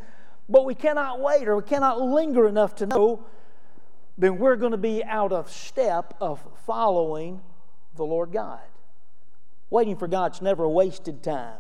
but 0.49 0.65
we 0.65 0.75
cannot 0.75 1.19
wait 1.19 1.47
or 1.47 1.55
we 1.55 1.63
cannot 1.63 2.01
linger 2.01 2.47
enough 2.47 2.75
to 2.75 2.85
know, 2.85 3.25
then 4.17 4.37
we're 4.37 4.57
going 4.57 4.73
to 4.73 4.77
be 4.77 5.03
out 5.03 5.31
of 5.31 5.49
step 5.49 6.13
of 6.19 6.45
following 6.65 7.41
the 7.95 8.03
Lord 8.03 8.31
God. 8.31 8.59
Waiting 9.69 9.95
for 9.95 10.07
God's 10.07 10.41
never 10.41 10.67
wasted 10.67 11.23
time. 11.23 11.59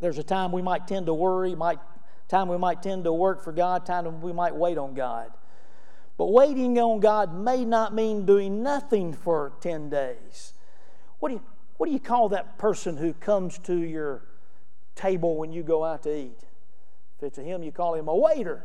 There's 0.00 0.18
a 0.18 0.22
time 0.22 0.52
we 0.52 0.62
might 0.62 0.88
tend 0.88 1.06
to 1.06 1.14
worry, 1.14 1.54
might 1.54 1.78
time 2.28 2.48
we 2.48 2.56
might 2.56 2.82
tend 2.82 3.04
to 3.04 3.12
work 3.12 3.44
for 3.44 3.52
God, 3.52 3.84
time 3.84 4.22
we 4.22 4.32
might 4.32 4.56
wait 4.56 4.78
on 4.78 4.94
God. 4.94 5.30
But 6.16 6.26
waiting 6.26 6.78
on 6.78 7.00
God 7.00 7.34
may 7.34 7.64
not 7.64 7.94
mean 7.94 8.24
doing 8.24 8.62
nothing 8.62 9.12
for 9.12 9.52
10 9.60 9.90
days. 9.90 10.52
What 11.18 11.30
do 11.30 11.34
you, 11.34 11.42
what 11.76 11.86
do 11.86 11.92
you 11.92 12.00
call 12.00 12.28
that 12.28 12.56
person 12.58 12.96
who 12.96 13.12
comes 13.14 13.58
to 13.60 13.76
your 13.76 14.22
table 14.94 15.36
when 15.36 15.52
you 15.52 15.62
go 15.62 15.84
out 15.84 16.04
to 16.04 16.16
eat? 16.16 16.44
If 17.16 17.24
it's 17.24 17.38
a 17.38 17.42
him, 17.42 17.62
you 17.62 17.72
call 17.72 17.94
him 17.94 18.08
a 18.08 18.14
waiter. 18.14 18.64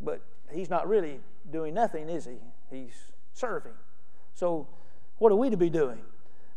But 0.00 0.22
he's 0.50 0.70
not 0.70 0.88
really 0.88 1.20
doing 1.50 1.74
nothing, 1.74 2.08
is 2.08 2.24
he? 2.24 2.38
He's 2.70 2.94
serving. 3.34 3.72
So, 4.34 4.66
what 5.18 5.32
are 5.32 5.36
we 5.36 5.50
to 5.50 5.56
be 5.56 5.68
doing? 5.68 6.00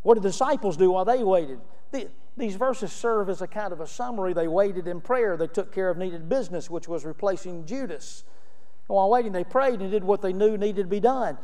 What 0.03 0.15
did 0.15 0.23
the 0.23 0.29
disciples 0.29 0.77
do 0.77 0.91
while 0.91 1.05
they 1.05 1.23
waited? 1.23 1.59
The, 1.91 2.09
these 2.37 2.55
verses 2.55 2.91
serve 2.93 3.29
as 3.29 3.41
a 3.41 3.47
kind 3.47 3.73
of 3.73 3.81
a 3.81 3.87
summary. 3.87 4.33
They 4.33 4.47
waited 4.47 4.87
in 4.87 5.01
prayer. 5.01 5.35
They 5.35 5.47
took 5.47 5.73
care 5.73 5.89
of 5.89 5.97
needed 5.97 6.29
business, 6.29 6.69
which 6.69 6.87
was 6.87 7.05
replacing 7.05 7.65
Judas. 7.65 8.23
While 8.87 9.09
waiting, 9.09 9.31
they 9.31 9.43
prayed 9.43 9.81
and 9.81 9.91
did 9.91 10.03
what 10.03 10.21
they 10.21 10.33
knew 10.33 10.57
needed 10.57 10.83
to 10.83 10.87
be 10.87 10.99
done. 10.99 11.37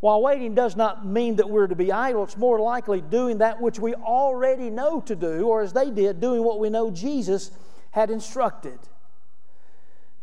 While 0.00 0.20
waiting 0.20 0.54
does 0.54 0.74
not 0.74 1.06
mean 1.06 1.36
that 1.36 1.48
we're 1.48 1.68
to 1.68 1.76
be 1.76 1.92
idle, 1.92 2.24
it's 2.24 2.36
more 2.36 2.58
likely 2.58 3.00
doing 3.00 3.38
that 3.38 3.60
which 3.60 3.78
we 3.78 3.94
already 3.94 4.68
know 4.68 5.00
to 5.02 5.14
do, 5.14 5.46
or 5.46 5.62
as 5.62 5.72
they 5.72 5.90
did, 5.90 6.20
doing 6.20 6.42
what 6.42 6.58
we 6.58 6.70
know 6.70 6.90
Jesus 6.90 7.52
had 7.92 8.10
instructed. 8.10 8.80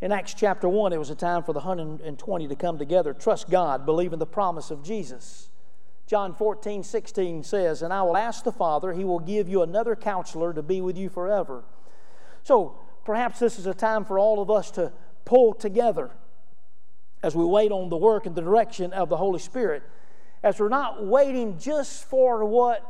In 0.02 0.12
Acts 0.12 0.34
chapter 0.34 0.68
1, 0.68 0.92
it 0.92 0.98
was 0.98 1.08
a 1.08 1.14
time 1.14 1.42
for 1.42 1.54
the 1.54 1.60
120 1.60 2.48
to 2.48 2.56
come 2.56 2.76
together, 2.76 3.14
trust 3.14 3.48
God, 3.48 3.86
believe 3.86 4.12
in 4.12 4.18
the 4.18 4.26
promise 4.26 4.70
of 4.70 4.82
Jesus. 4.82 5.48
John 6.06 6.34
14, 6.34 6.82
16 6.82 7.42
says, 7.44 7.80
And 7.80 7.92
I 7.92 8.02
will 8.02 8.18
ask 8.18 8.44
the 8.44 8.52
Father, 8.52 8.92
He 8.92 9.04
will 9.04 9.18
give 9.18 9.48
you 9.48 9.62
another 9.62 9.96
counselor 9.96 10.52
to 10.52 10.62
be 10.62 10.82
with 10.82 10.98
you 10.98 11.08
forever. 11.08 11.64
So 12.42 12.78
perhaps 13.04 13.38
this 13.38 13.58
is 13.58 13.66
a 13.66 13.72
time 13.72 14.04
for 14.04 14.18
all 14.18 14.42
of 14.42 14.50
us 14.50 14.70
to 14.72 14.92
pull 15.24 15.54
together 15.54 16.10
as 17.22 17.34
we 17.34 17.44
wait 17.44 17.70
on 17.70 17.88
the 17.88 17.96
work 17.96 18.26
and 18.26 18.34
the 18.34 18.42
direction 18.42 18.92
of 18.92 19.08
the 19.08 19.16
Holy 19.16 19.38
Spirit. 19.38 19.82
As 20.42 20.58
we're 20.58 20.68
not 20.68 21.06
waiting 21.06 21.58
just 21.58 22.04
for 22.04 22.44
what 22.44 22.82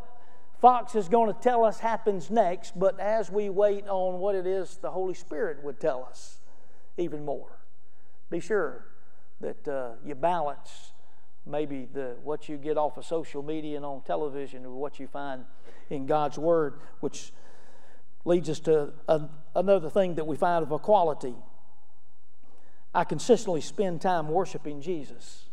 Fox 0.60 0.94
is 0.94 1.08
going 1.08 1.32
to 1.32 1.40
tell 1.40 1.64
us 1.64 1.80
happens 1.80 2.30
next, 2.30 2.78
but 2.78 3.00
as 3.00 3.30
we 3.30 3.48
wait 3.48 3.88
on 3.88 4.20
what 4.20 4.34
it 4.34 4.46
is 4.46 4.76
the 4.76 4.90
Holy 4.90 5.14
Spirit 5.14 5.64
would 5.64 5.80
tell 5.80 6.06
us 6.08 6.40
even 6.96 7.24
more. 7.24 7.58
Be 8.28 8.40
sure 8.40 8.86
that 9.40 9.66
uh, 9.66 9.92
you 10.04 10.14
balance 10.14 10.92
maybe 11.46 11.88
the 11.92 12.16
what 12.22 12.48
you 12.48 12.56
get 12.56 12.76
off 12.76 12.98
of 12.98 13.04
social 13.04 13.42
media 13.42 13.76
and 13.76 13.84
on 13.84 14.02
television 14.02 14.66
or 14.66 14.72
what 14.72 15.00
you 15.00 15.06
find 15.06 15.44
in 15.88 16.06
God's 16.06 16.38
Word, 16.38 16.80
which 17.00 17.32
leads 18.24 18.50
us 18.50 18.60
to 18.60 18.92
a, 19.08 19.22
another 19.56 19.88
thing 19.88 20.14
that 20.16 20.26
we 20.26 20.36
find 20.36 20.62
of 20.62 20.70
equality. 20.70 21.34
I 22.94 23.04
consistently 23.04 23.60
spend 23.60 24.00
time 24.00 24.28
worshiping 24.28 24.80
Jesus. 24.80 25.44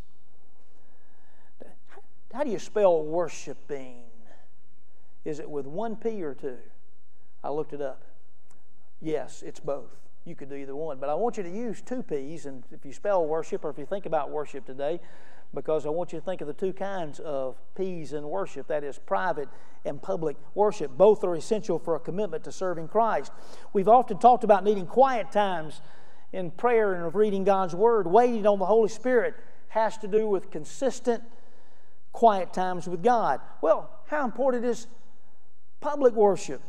How 2.34 2.43
do 2.43 2.50
you 2.50 2.60
spell 2.60 3.04
worshiping? 3.04 4.02
Is 5.23 5.39
it 5.39 5.50
with 5.50 5.65
one 5.65 5.95
P 5.95 6.23
or 6.23 6.34
two? 6.34 6.58
I 7.43 7.50
looked 7.50 7.73
it 7.73 7.82
up. 7.82 8.04
Yes, 9.02 9.43
it's 9.45 9.60
both. 9.60 9.91
You 10.26 10.36
could 10.36 10.50
do 10.50 10.56
either 10.56 10.76
one. 10.76 11.00
But 11.00 11.10
I 11.10 11.13
want 11.13 11.38
you 11.38 11.43
to 11.43 11.50
use 11.50 11.82
two 11.82 12.04
P's, 12.04 12.45
and 12.45 12.63
if 12.71 12.86
you 12.86 12.91
spell 12.91 13.26
worship 13.26 13.63
or 13.63 13.69
if 13.69 13.78
you 13.78 13.86
think 13.86 14.06
about 14.06 14.30
worship 14.30 14.65
today, 14.65 15.00
because 15.54 15.86
I 15.86 15.89
want 15.89 16.12
you 16.12 16.19
to 16.19 16.26
think 16.26 16.41
of 16.41 16.47
the 16.47 16.54
two 16.54 16.73
kinds 16.73 17.19
of 17.19 17.56
P's 17.76 18.13
in 18.13 18.28
worship 18.28 18.67
that 18.67 18.84
is, 18.84 18.97
private 18.97 19.47
and 19.86 20.02
public 20.02 20.36
worship. 20.54 20.91
Both 20.97 21.23
are 21.23 21.36
essential 21.36 21.80
for 21.80 21.95
a 21.95 22.00
commitment 22.00 22.43
to 22.43 22.52
serving 22.52 22.89
Christ. 22.89 23.32
We've 23.71 23.88
often 23.88 24.17
talked 24.17 24.43
about 24.43 24.63
needing 24.63 24.86
quiet 24.86 25.32
times 25.32 25.82
in 26.34 26.52
prayer 26.52 26.94
and 26.94 27.06
of 27.06 27.16
reading 27.16 27.44
God's 27.44 27.76
Word. 27.76 28.08
Waiting 28.08 28.46
on 28.46 28.60
the 28.60 28.66
Holy 28.66 28.90
Spirit 28.90 29.36
has 29.70 29.98
to 30.00 30.08
do 30.08 30.28
with 30.28 30.52
consistent, 30.52 31.24
quiet 32.12 32.54
times 32.54 32.88
with 32.88 33.04
God. 33.04 33.42
Well, 33.62 33.90
how 34.08 34.26
important 34.26 34.66
is 34.66 34.88
public 35.80 36.13
worship? 36.13 36.62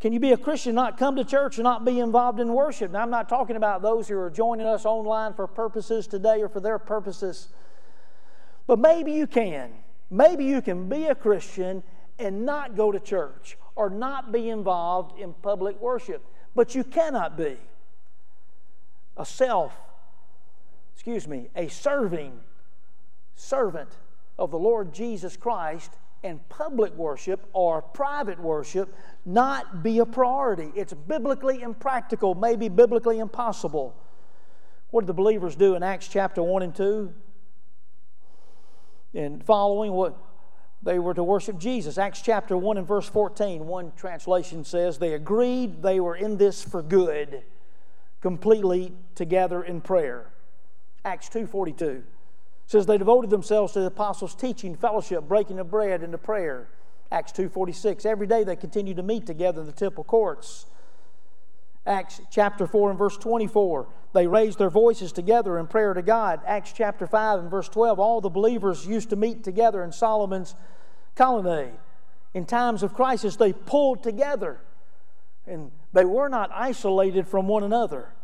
Can 0.00 0.12
you 0.12 0.20
be 0.20 0.32
a 0.32 0.36
Christian, 0.36 0.74
not 0.74 0.96
come 0.96 1.16
to 1.16 1.24
church, 1.24 1.58
and 1.58 1.64
not 1.64 1.84
be 1.84 1.98
involved 1.98 2.38
in 2.38 2.54
worship? 2.54 2.92
Now, 2.92 3.02
I'm 3.02 3.10
not 3.10 3.28
talking 3.28 3.56
about 3.56 3.82
those 3.82 4.08
who 4.08 4.16
are 4.16 4.30
joining 4.30 4.66
us 4.66 4.86
online 4.86 5.34
for 5.34 5.46
purposes 5.46 6.06
today 6.06 6.40
or 6.40 6.48
for 6.48 6.60
their 6.60 6.78
purposes 6.78 7.48
but 8.68 8.78
maybe 8.78 9.12
you 9.12 9.26
can. 9.26 9.72
Maybe 10.10 10.44
you 10.44 10.62
can 10.62 10.88
be 10.88 11.06
a 11.06 11.14
Christian 11.14 11.82
and 12.18 12.44
not 12.44 12.76
go 12.76 12.92
to 12.92 13.00
church 13.00 13.56
or 13.74 13.90
not 13.90 14.30
be 14.30 14.50
involved 14.50 15.18
in 15.18 15.32
public 15.42 15.80
worship. 15.80 16.24
But 16.54 16.74
you 16.74 16.84
cannot 16.84 17.36
be 17.36 17.56
a 19.18 19.26
self, 19.26 19.72
excuse 20.94 21.28
me, 21.28 21.48
a 21.56 21.68
serving 21.68 22.40
servant 23.34 23.90
of 24.38 24.50
the 24.50 24.58
Lord 24.58 24.92
Jesus 24.92 25.36
Christ 25.36 25.92
and 26.24 26.46
public 26.48 26.94
worship 26.94 27.46
or 27.52 27.82
private 27.82 28.40
worship 28.40 28.94
not 29.24 29.82
be 29.82 29.98
a 29.98 30.06
priority. 30.06 30.72
It's 30.74 30.92
biblically 30.92 31.60
impractical, 31.62 32.34
maybe 32.34 32.68
biblically 32.68 33.18
impossible. 33.18 33.94
What 34.90 35.02
did 35.02 35.08
the 35.08 35.14
believers 35.14 35.54
do 35.54 35.74
in 35.74 35.82
Acts 35.82 36.08
chapter 36.08 36.42
1 36.42 36.62
and 36.62 36.74
2? 36.74 37.12
and 39.14 39.44
following 39.44 39.92
what 39.92 40.16
they 40.82 40.98
were 40.98 41.14
to 41.14 41.24
worship 41.24 41.58
Jesus. 41.58 41.98
Acts 41.98 42.22
chapter 42.22 42.56
1 42.56 42.78
and 42.78 42.86
verse 42.86 43.08
14, 43.08 43.66
one 43.66 43.92
translation 43.96 44.64
says, 44.64 44.98
They 44.98 45.14
agreed 45.14 45.82
they 45.82 45.98
were 46.00 46.16
in 46.16 46.36
this 46.36 46.62
for 46.62 46.82
good, 46.82 47.42
completely 48.20 48.92
together 49.14 49.62
in 49.62 49.80
prayer. 49.80 50.30
Acts 51.04 51.28
2.42 51.28 52.02
says 52.66 52.84
they 52.84 52.98
devoted 52.98 53.30
themselves 53.30 53.72
to 53.72 53.80
the 53.80 53.86
apostles' 53.86 54.34
teaching, 54.34 54.74
fellowship, 54.76 55.26
breaking 55.26 55.58
of 55.58 55.70
bread, 55.70 56.02
and 56.02 56.12
to 56.12 56.18
prayer. 56.18 56.68
Acts 57.10 57.32
2.46, 57.32 58.04
every 58.04 58.26
day 58.26 58.44
they 58.44 58.56
continued 58.56 58.98
to 58.98 59.02
meet 59.02 59.24
together 59.24 59.62
in 59.62 59.66
the 59.66 59.72
temple 59.72 60.04
courts. 60.04 60.66
Acts 61.86 62.20
chapter 62.30 62.66
4 62.66 62.90
and 62.90 62.98
verse 62.98 63.16
24, 63.16 63.86
they 64.12 64.26
raised 64.26 64.58
their 64.58 64.68
voices 64.68 65.12
together 65.12 65.58
in 65.58 65.66
prayer 65.66 65.94
to 65.94 66.02
God. 66.02 66.40
Acts 66.46 66.72
chapter 66.72 67.06
5 67.06 67.38
and 67.38 67.50
verse 67.50 67.70
12, 67.70 67.98
all 67.98 68.20
the 68.20 68.28
believers 68.28 68.86
used 68.86 69.08
to 69.08 69.16
meet 69.16 69.42
together 69.42 69.82
in 69.82 69.90
Solomon's 69.90 70.54
colonnade. 71.16 71.78
In 72.34 72.44
times 72.44 72.82
of 72.82 72.92
crisis, 72.92 73.36
they 73.36 73.54
pulled 73.54 74.02
together 74.02 74.60
and 75.48 75.70
they 75.92 76.04
were 76.04 76.28
not 76.28 76.50
isolated 76.52 77.26
from 77.26 77.48
one 77.48 77.62
another. 77.62 78.14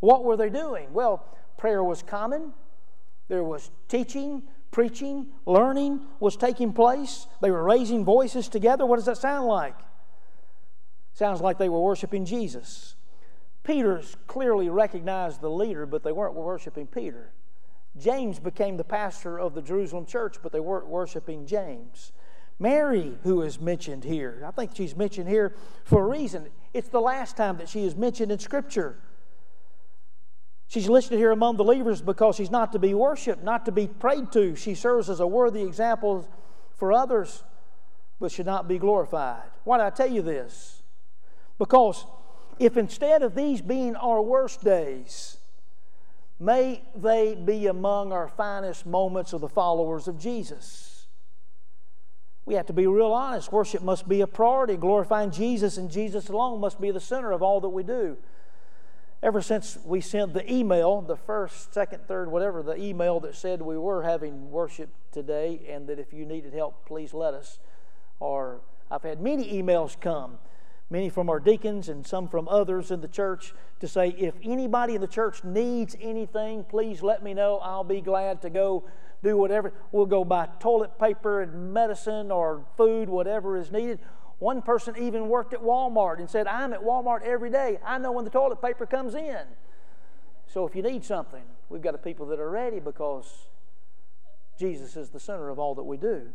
What 0.00 0.24
were 0.24 0.36
they 0.36 0.50
doing? 0.50 0.92
Well, 0.92 1.24
prayer 1.56 1.82
was 1.82 2.02
common, 2.02 2.52
there 3.28 3.44
was 3.44 3.70
teaching, 3.88 4.42
preaching, 4.70 5.28
learning 5.46 6.00
was 6.20 6.36
taking 6.36 6.72
place. 6.72 7.26
They 7.40 7.50
were 7.50 7.62
raising 7.62 8.04
voices 8.04 8.48
together. 8.48 8.84
What 8.84 8.96
does 8.96 9.06
that 9.06 9.18
sound 9.18 9.46
like? 9.46 9.76
Sounds 11.14 11.40
like 11.40 11.58
they 11.58 11.68
were 11.68 11.80
worshiping 11.80 12.24
Jesus. 12.24 12.96
Peter's 13.62 14.16
clearly 14.26 14.68
recognized 14.68 15.40
the 15.40 15.50
leader, 15.50 15.86
but 15.86 16.02
they 16.02 16.12
weren't 16.12 16.34
worshiping 16.34 16.86
Peter. 16.86 17.32
James 17.96 18.40
became 18.40 18.76
the 18.76 18.84
pastor 18.84 19.38
of 19.38 19.54
the 19.54 19.62
Jerusalem 19.62 20.04
church, 20.04 20.36
but 20.42 20.52
they 20.52 20.60
weren't 20.60 20.88
worshiping 20.88 21.46
James. 21.46 22.12
Mary, 22.58 23.18
who 23.22 23.42
is 23.42 23.60
mentioned 23.60 24.04
here. 24.04 24.42
I 24.46 24.50
think 24.50 24.72
she's 24.74 24.96
mentioned 24.96 25.28
here 25.28 25.54
for 25.84 26.04
a 26.04 26.08
reason. 26.08 26.46
It's 26.72 26.88
the 26.88 27.00
last 27.00 27.36
time 27.36 27.58
that 27.58 27.68
she 27.68 27.84
is 27.84 27.96
mentioned 27.96 28.30
in 28.30 28.38
Scripture. 28.38 28.96
She's 30.68 30.88
listed 30.88 31.18
here 31.18 31.30
among 31.30 31.56
the 31.56 31.64
believers 31.64 32.00
because 32.00 32.36
she's 32.36 32.50
not 32.50 32.72
to 32.72 32.78
be 32.78 32.94
worshiped, 32.94 33.42
not 33.42 33.64
to 33.66 33.72
be 33.72 33.86
prayed 33.86 34.32
to. 34.32 34.56
She 34.56 34.74
serves 34.74 35.10
as 35.10 35.20
a 35.20 35.26
worthy 35.26 35.62
example 35.62 36.28
for 36.74 36.92
others, 36.92 37.44
but 38.18 38.32
should 38.32 38.46
not 38.46 38.66
be 38.66 38.78
glorified. 38.78 39.50
Why 39.64 39.78
did 39.78 39.84
I 39.84 39.90
tell 39.90 40.10
you 40.10 40.22
this? 40.22 40.82
Because 41.58 42.06
if 42.58 42.76
instead 42.76 43.22
of 43.22 43.34
these 43.34 43.60
being 43.60 43.96
our 43.96 44.22
worst 44.22 44.64
days, 44.64 45.38
may 46.38 46.82
they 46.94 47.34
be 47.34 47.66
among 47.66 48.12
our 48.12 48.28
finest 48.28 48.86
moments 48.86 49.32
of 49.32 49.40
the 49.40 49.48
followers 49.48 50.08
of 50.08 50.18
Jesus. 50.18 50.93
We 52.46 52.54
have 52.54 52.66
to 52.66 52.72
be 52.72 52.86
real 52.86 53.12
honest. 53.12 53.52
Worship 53.52 53.82
must 53.82 54.08
be 54.08 54.20
a 54.20 54.26
priority. 54.26 54.76
Glorifying 54.76 55.30
Jesus 55.30 55.78
and 55.78 55.90
Jesus 55.90 56.28
alone 56.28 56.60
must 56.60 56.80
be 56.80 56.90
the 56.90 57.00
center 57.00 57.32
of 57.32 57.42
all 57.42 57.60
that 57.60 57.70
we 57.70 57.82
do. 57.82 58.16
Ever 59.22 59.40
since 59.40 59.78
we 59.84 60.02
sent 60.02 60.34
the 60.34 60.52
email, 60.52 61.00
the 61.00 61.16
first, 61.16 61.72
second, 61.72 62.06
third, 62.06 62.30
whatever, 62.30 62.62
the 62.62 62.76
email 62.76 63.20
that 63.20 63.34
said 63.34 63.62
we 63.62 63.78
were 63.78 64.02
having 64.02 64.50
worship 64.50 64.90
today 65.12 65.62
and 65.68 65.86
that 65.86 65.98
if 65.98 66.12
you 66.12 66.26
needed 66.26 66.52
help, 66.52 66.84
please 66.84 67.14
let 67.14 67.32
us. 67.32 67.58
Or 68.20 68.60
I've 68.90 69.02
had 69.02 69.22
many 69.22 69.50
emails 69.50 69.98
come 69.98 70.38
many 70.90 71.08
from 71.08 71.28
our 71.28 71.40
deacons 71.40 71.88
and 71.88 72.06
some 72.06 72.28
from 72.28 72.48
others 72.48 72.90
in 72.90 73.00
the 73.00 73.08
church 73.08 73.54
to 73.80 73.88
say, 73.88 74.10
if 74.10 74.34
anybody 74.42 74.94
in 74.94 75.00
the 75.00 75.06
church 75.06 75.42
needs 75.42 75.96
anything, 76.00 76.64
please 76.64 77.02
let 77.02 77.22
me 77.22 77.34
know. 77.34 77.58
I'll 77.58 77.84
be 77.84 78.00
glad 78.00 78.42
to 78.42 78.50
go 78.50 78.84
do 79.24 79.36
whatever. 79.36 79.72
We'll 79.90 80.06
go 80.06 80.24
buy 80.24 80.48
toilet 80.60 80.98
paper 80.98 81.40
and 81.40 81.72
medicine 81.72 82.30
or 82.30 82.64
food, 82.76 83.08
whatever 83.08 83.56
is 83.56 83.72
needed. 83.72 83.98
One 84.38 84.62
person 84.62 84.94
even 84.98 85.28
worked 85.28 85.54
at 85.54 85.60
Walmart 85.60 86.18
and 86.18 86.28
said, 86.30 86.46
I'm 86.46 86.72
at 86.72 86.82
Walmart 86.82 87.22
every 87.22 87.50
day. 87.50 87.78
I 87.84 87.98
know 87.98 88.12
when 88.12 88.24
the 88.24 88.30
toilet 88.30 88.60
paper 88.60 88.86
comes 88.86 89.14
in. 89.14 89.42
So 90.46 90.66
if 90.66 90.76
you 90.76 90.82
need 90.82 91.04
something, 91.04 91.42
we've 91.68 91.82
got 91.82 91.94
a 91.94 91.98
people 91.98 92.26
that 92.26 92.38
are 92.38 92.50
ready 92.50 92.78
because 92.78 93.48
Jesus 94.58 94.96
is 94.96 95.10
the 95.10 95.20
center 95.20 95.48
of 95.48 95.58
all 95.58 95.74
that 95.74 95.84
we 95.84 95.96
do. 95.96 96.32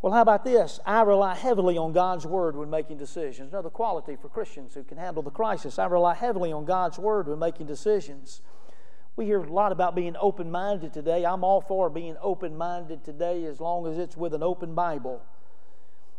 Well, 0.00 0.12
how 0.12 0.22
about 0.22 0.44
this? 0.44 0.78
I 0.86 1.02
rely 1.02 1.34
heavily 1.34 1.76
on 1.76 1.92
God's 1.92 2.24
Word 2.24 2.54
when 2.54 2.70
making 2.70 2.98
decisions. 2.98 3.52
Another 3.52 3.70
quality 3.70 4.14
for 4.14 4.28
Christians 4.28 4.74
who 4.74 4.84
can 4.84 4.96
handle 4.96 5.24
the 5.24 5.30
crisis. 5.30 5.76
I 5.78 5.86
rely 5.86 6.14
heavily 6.14 6.52
on 6.52 6.64
God's 6.64 6.98
Word 6.98 7.26
when 7.26 7.40
making 7.40 7.66
decisions. 7.66 8.40
We 9.18 9.24
hear 9.24 9.42
a 9.42 9.52
lot 9.52 9.72
about 9.72 9.96
being 9.96 10.14
open 10.20 10.48
minded 10.48 10.92
today. 10.92 11.26
I'm 11.26 11.42
all 11.42 11.60
for 11.60 11.90
being 11.90 12.16
open 12.22 12.56
minded 12.56 13.02
today 13.02 13.46
as 13.46 13.58
long 13.58 13.84
as 13.88 13.98
it's 13.98 14.16
with 14.16 14.32
an 14.32 14.44
open 14.44 14.76
Bible. 14.76 15.20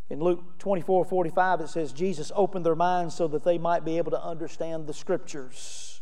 In 0.10 0.20
Luke 0.20 0.60
24 0.60 1.06
45, 1.06 1.62
it 1.62 1.70
says, 1.70 1.94
Jesus 1.94 2.30
opened 2.36 2.66
their 2.66 2.76
minds 2.76 3.16
so 3.16 3.30
that 3.30 3.46
they 3.46 3.58
might 3.58 3.86
be 3.86 3.98
able 4.00 4.12
to 4.12 4.22
understand 4.22 4.86
the 4.86 4.94
Scriptures. 4.94 6.02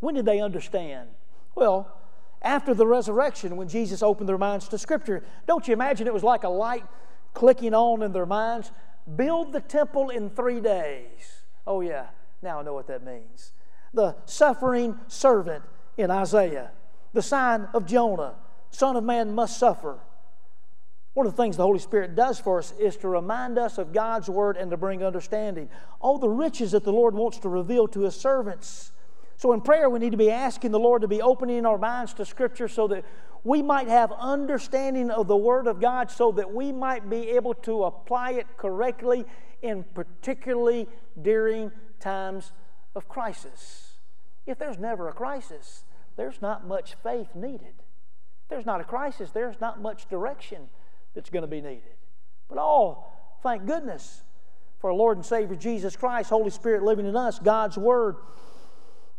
When 0.00 0.14
did 0.14 0.24
they 0.24 0.40
understand? 0.40 1.10
Well, 1.54 1.94
after 2.40 2.72
the 2.72 2.86
resurrection, 2.86 3.56
when 3.56 3.68
Jesus 3.68 4.02
opened 4.02 4.26
their 4.26 4.38
minds 4.38 4.68
to 4.68 4.78
Scripture. 4.78 5.22
Don't 5.46 5.68
you 5.68 5.74
imagine 5.74 6.06
it 6.06 6.14
was 6.14 6.24
like 6.24 6.44
a 6.44 6.48
light 6.48 6.86
clicking 7.34 7.74
on 7.74 8.02
in 8.02 8.12
their 8.12 8.24
minds. 8.24 8.72
Build 9.16 9.52
the 9.52 9.60
temple 9.60 10.08
in 10.08 10.30
three 10.30 10.60
days. 10.60 11.42
Oh, 11.66 11.82
yeah, 11.82 12.06
now 12.40 12.60
I 12.60 12.62
know 12.62 12.72
what 12.72 12.86
that 12.86 13.04
means. 13.04 13.52
The 13.92 14.16
suffering 14.24 14.98
servant 15.08 15.64
in 15.96 16.10
Isaiah, 16.10 16.70
the 17.12 17.22
sign 17.22 17.68
of 17.74 17.86
Jonah, 17.86 18.34
Son 18.70 18.96
of 18.96 19.04
Man 19.04 19.34
must 19.34 19.58
suffer. 19.58 19.98
One 21.14 21.26
of 21.26 21.36
the 21.36 21.42
things 21.42 21.58
the 21.58 21.62
Holy 21.62 21.78
Spirit 21.78 22.14
does 22.14 22.40
for 22.40 22.58
us 22.58 22.72
is 22.78 22.96
to 22.98 23.08
remind 23.08 23.58
us 23.58 23.76
of 23.76 23.92
God's 23.92 24.30
Word 24.30 24.56
and 24.56 24.70
to 24.70 24.78
bring 24.78 25.04
understanding. 25.04 25.68
All 26.00 26.18
the 26.18 26.28
riches 26.28 26.72
that 26.72 26.84
the 26.84 26.92
Lord 26.92 27.14
wants 27.14 27.38
to 27.40 27.50
reveal 27.50 27.86
to 27.88 28.00
His 28.00 28.14
servants. 28.14 28.92
So 29.36 29.52
in 29.52 29.60
prayer, 29.60 29.90
we 29.90 29.98
need 29.98 30.12
to 30.12 30.16
be 30.16 30.30
asking 30.30 30.70
the 30.70 30.78
Lord 30.78 31.02
to 31.02 31.08
be 31.08 31.20
opening 31.20 31.66
our 31.66 31.76
minds 31.76 32.14
to 32.14 32.24
Scripture 32.24 32.68
so 32.68 32.88
that 32.88 33.04
we 33.44 33.60
might 33.60 33.88
have 33.88 34.12
understanding 34.12 35.10
of 35.10 35.26
the 35.26 35.36
Word 35.36 35.66
of 35.66 35.80
God 35.80 36.10
so 36.10 36.32
that 36.32 36.54
we 36.54 36.72
might 36.72 37.10
be 37.10 37.30
able 37.30 37.54
to 37.54 37.84
apply 37.84 38.32
it 38.32 38.46
correctly 38.56 39.26
in 39.60 39.84
particularly 39.94 40.88
during 41.20 41.70
times 42.00 42.52
of 42.94 43.08
crisis. 43.08 43.91
If 44.46 44.58
there's 44.58 44.78
never 44.78 45.08
a 45.08 45.12
crisis, 45.12 45.84
there's 46.16 46.42
not 46.42 46.66
much 46.66 46.94
faith 47.02 47.34
needed. 47.34 47.74
If 48.44 48.48
there's 48.48 48.66
not 48.66 48.80
a 48.80 48.84
crisis, 48.84 49.30
there's 49.30 49.60
not 49.60 49.80
much 49.80 50.08
direction 50.08 50.68
that's 51.14 51.30
going 51.30 51.42
to 51.42 51.48
be 51.48 51.60
needed. 51.60 51.96
But 52.48 52.58
oh, 52.58 53.04
thank 53.42 53.66
goodness 53.66 54.22
for 54.78 54.90
our 54.90 54.96
Lord 54.96 55.16
and 55.16 55.24
Savior 55.24 55.56
Jesus 55.56 55.96
Christ, 55.96 56.30
Holy 56.30 56.50
Spirit 56.50 56.82
living 56.82 57.06
in 57.06 57.16
us, 57.16 57.38
God's 57.38 57.78
Word 57.78 58.16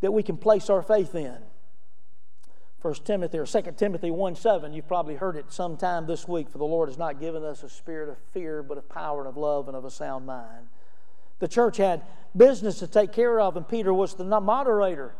that 0.01 0.11
we 0.11 0.21
can 0.21 0.35
place 0.35 0.69
our 0.69 0.81
faith 0.81 1.15
in. 1.15 1.37
1 2.81 2.93
Timothy 3.05 3.37
or 3.37 3.45
2 3.45 3.61
Timothy 3.77 4.11
1 4.11 4.35
7, 4.35 4.73
you've 4.73 4.89
probably 4.89 5.15
heard 5.15 5.37
it 5.37 5.45
sometime 5.53 6.05
this 6.05 6.27
week, 6.27 6.49
for 6.49 6.57
the 6.57 6.65
Lord 6.65 6.89
has 6.89 6.97
not 6.97 7.21
given 7.21 7.41
us 7.41 7.63
a 7.63 7.69
spirit 7.69 8.09
of 8.09 8.17
fear, 8.33 8.61
but 8.61 8.77
of 8.77 8.89
power 8.89 9.19
and 9.21 9.29
of 9.29 9.37
love 9.37 9.69
and 9.69 9.77
of 9.77 9.85
a 9.85 9.89
sound 9.89 10.25
mind. 10.25 10.67
The 11.43 11.49
church 11.49 11.75
had 11.75 12.03
business 12.37 12.79
to 12.79 12.87
take 12.87 13.11
care 13.11 13.37
of, 13.41 13.57
and 13.57 13.67
Peter 13.67 13.93
was 13.93 14.13
the 14.13 14.23
moderator. 14.23 15.13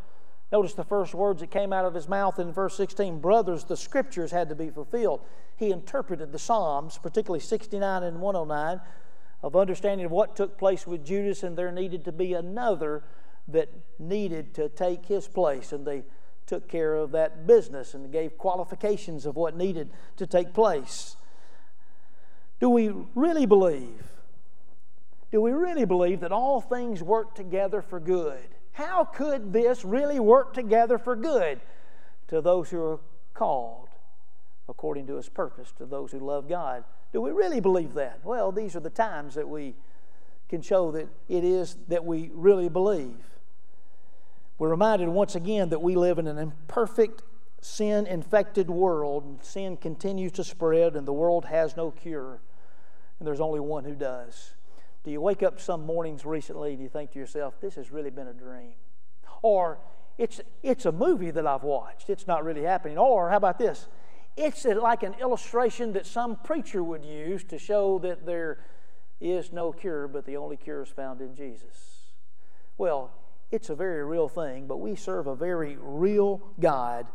Notice 0.53 0.73
the 0.73 0.85
first 0.85 1.13
words 1.13 1.41
that 1.41 1.51
came 1.51 1.73
out 1.73 1.83
of 1.83 1.93
his 1.93 2.07
mouth 2.07 2.39
in 2.39 2.53
verse 2.53 2.77
16 2.77 3.19
Brothers, 3.19 3.65
the 3.65 3.75
scriptures 3.75 4.31
had 4.31 4.47
to 4.47 4.55
be 4.55 4.69
fulfilled. 4.69 5.19
He 5.57 5.69
interpreted 5.69 6.31
the 6.31 6.39
Psalms, 6.39 6.97
particularly 6.97 7.41
69 7.41 8.03
and 8.03 8.21
109, 8.21 8.79
of 9.41 9.55
understanding 9.57 10.05
of 10.05 10.13
what 10.13 10.37
took 10.37 10.57
place 10.57 10.87
with 10.87 11.05
Judas, 11.05 11.43
and 11.43 11.57
there 11.57 11.73
needed 11.73 12.05
to 12.05 12.13
be 12.13 12.35
another 12.35 13.03
that 13.49 13.67
needed 13.99 14.53
to 14.53 14.69
take 14.69 15.05
his 15.07 15.27
place. 15.27 15.73
And 15.73 15.85
they 15.85 16.03
took 16.45 16.69
care 16.69 16.95
of 16.95 17.11
that 17.11 17.45
business 17.45 17.95
and 17.95 18.13
gave 18.13 18.37
qualifications 18.37 19.25
of 19.25 19.35
what 19.35 19.57
needed 19.57 19.89
to 20.15 20.25
take 20.25 20.53
place. 20.53 21.17
Do 22.61 22.69
we 22.69 22.93
really 23.13 23.45
believe? 23.45 24.12
Do 25.33 25.41
we 25.41 25.51
really 25.51 25.85
believe 25.85 26.19
that 26.19 26.31
all 26.31 26.61
things 26.61 27.01
work 27.01 27.33
together 27.33 27.81
for 27.81 27.99
good? 27.99 28.37
How 28.73 29.03
could 29.03 29.51
this 29.51 29.83
really 29.83 30.19
work 30.19 30.53
together 30.53 30.99
for 30.99 31.15
good 31.15 31.59
to 32.27 32.39
those 32.39 32.69
who 32.69 32.79
are 32.79 32.99
called 33.33 33.89
according 34.69 35.07
to 35.07 35.15
his 35.15 35.29
purpose, 35.29 35.73
to 35.79 35.87
those 35.87 36.11
who 36.11 36.19
love 36.19 36.47
God? 36.47 36.83
Do 37.11 37.19
we 37.19 37.31
really 37.31 37.59
believe 37.59 37.95
that? 37.95 38.19
Well, 38.23 38.51
these 38.51 38.75
are 38.75 38.79
the 38.79 38.91
times 38.91 39.33
that 39.33 39.49
we 39.49 39.73
can 40.49 40.61
show 40.61 40.91
that 40.91 41.07
it 41.27 41.43
is 41.43 41.77
that 41.87 42.05
we 42.05 42.29
really 42.31 42.69
believe. 42.69 43.25
We're 44.59 44.69
reminded 44.69 45.09
once 45.09 45.33
again 45.33 45.69
that 45.69 45.81
we 45.81 45.95
live 45.95 46.19
in 46.19 46.27
an 46.27 46.37
imperfect, 46.37 47.23
sin 47.59 48.05
infected 48.05 48.69
world, 48.69 49.23
and 49.23 49.43
sin 49.43 49.77
continues 49.77 50.33
to 50.33 50.43
spread, 50.43 50.95
and 50.95 51.07
the 51.07 51.13
world 51.13 51.45
has 51.45 51.75
no 51.75 51.89
cure, 51.89 52.39
and 53.17 53.27
there's 53.27 53.41
only 53.41 53.59
one 53.59 53.83
who 53.83 53.95
does. 53.95 54.53
Do 55.03 55.11
you 55.11 55.19
wake 55.19 55.43
up 55.43 55.59
some 55.59 55.85
mornings 55.85 56.25
recently 56.25 56.73
and 56.73 56.81
you 56.81 56.89
think 56.89 57.11
to 57.11 57.19
yourself, 57.19 57.59
this 57.59 57.75
has 57.75 57.91
really 57.91 58.09
been 58.09 58.27
a 58.27 58.33
dream? 58.33 58.73
Or 59.41 59.79
it's, 60.17 60.39
it's 60.61 60.85
a 60.85 60.91
movie 60.91 61.31
that 61.31 61.45
I've 61.45 61.63
watched, 61.63 62.09
it's 62.09 62.27
not 62.27 62.43
really 62.43 62.63
happening. 62.63 62.97
Or 62.97 63.29
how 63.29 63.37
about 63.37 63.57
this? 63.57 63.87
It's 64.35 64.65
like 64.65 65.03
an 65.03 65.15
illustration 65.21 65.93
that 65.93 66.07
some 66.07 66.37
preacher 66.37 66.83
would 66.83 67.05
use 67.05 67.43
to 67.45 67.59
show 67.59 67.99
that 67.99 68.25
there 68.25 68.59
is 69.19 69.51
no 69.51 69.71
cure, 69.71 70.07
but 70.07 70.25
the 70.25 70.37
only 70.37 70.57
cure 70.57 70.81
is 70.81 70.89
found 70.89 71.21
in 71.21 71.35
Jesus. 71.35 72.13
Well, 72.77 73.11
it's 73.51 73.69
a 73.69 73.75
very 73.75 74.03
real 74.03 74.27
thing, 74.27 74.65
but 74.65 74.77
we 74.77 74.95
serve 74.95 75.27
a 75.27 75.35
very 75.35 75.77
real 75.79 76.41
God, 76.59 77.05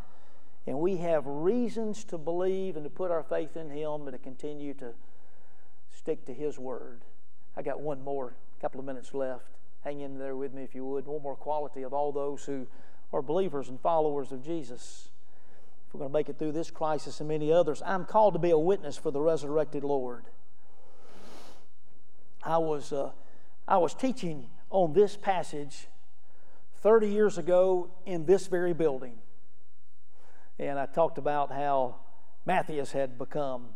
and 0.66 0.78
we 0.78 0.98
have 0.98 1.26
reasons 1.26 2.04
to 2.04 2.18
believe 2.18 2.76
and 2.76 2.84
to 2.84 2.90
put 2.90 3.10
our 3.10 3.24
faith 3.24 3.56
in 3.56 3.70
Him 3.70 4.02
and 4.02 4.12
to 4.12 4.18
continue 4.18 4.74
to 4.74 4.92
stick 5.90 6.24
to 6.26 6.32
His 6.32 6.58
Word. 6.58 7.02
I 7.58 7.62
got 7.62 7.80
one 7.80 8.04
more, 8.04 8.34
couple 8.60 8.78
of 8.78 8.86
minutes 8.86 9.12
left. 9.12 9.48
Hang 9.82 10.00
in 10.00 10.16
there 10.16 10.36
with 10.36 10.54
me 10.54 10.62
if 10.62 10.76
you 10.76 10.84
would. 10.84 11.06
One 11.06 11.20
more 11.20 11.34
quality 11.34 11.82
of 11.82 11.92
all 11.92 12.12
those 12.12 12.44
who 12.44 12.68
are 13.12 13.20
believers 13.20 13.68
and 13.68 13.80
followers 13.80 14.30
of 14.30 14.44
Jesus. 14.44 15.08
If 15.88 15.92
we're 15.92 15.98
going 15.98 16.10
to 16.10 16.12
make 16.12 16.28
it 16.28 16.38
through 16.38 16.52
this 16.52 16.70
crisis 16.70 17.18
and 17.18 17.28
many 17.28 17.52
others, 17.52 17.82
I'm 17.84 18.04
called 18.04 18.34
to 18.34 18.38
be 18.38 18.50
a 18.50 18.58
witness 18.58 18.96
for 18.96 19.10
the 19.10 19.20
resurrected 19.20 19.82
Lord. 19.82 20.26
I 22.44 22.58
was, 22.58 22.92
uh, 22.92 23.10
I 23.66 23.78
was 23.78 23.92
teaching 23.92 24.46
on 24.70 24.92
this 24.92 25.16
passage 25.16 25.88
30 26.76 27.08
years 27.08 27.38
ago 27.38 27.90
in 28.06 28.24
this 28.24 28.46
very 28.46 28.72
building. 28.72 29.18
And 30.60 30.78
I 30.78 30.86
talked 30.86 31.18
about 31.18 31.50
how 31.50 31.96
Matthias 32.46 32.92
had 32.92 33.18
become 33.18 33.70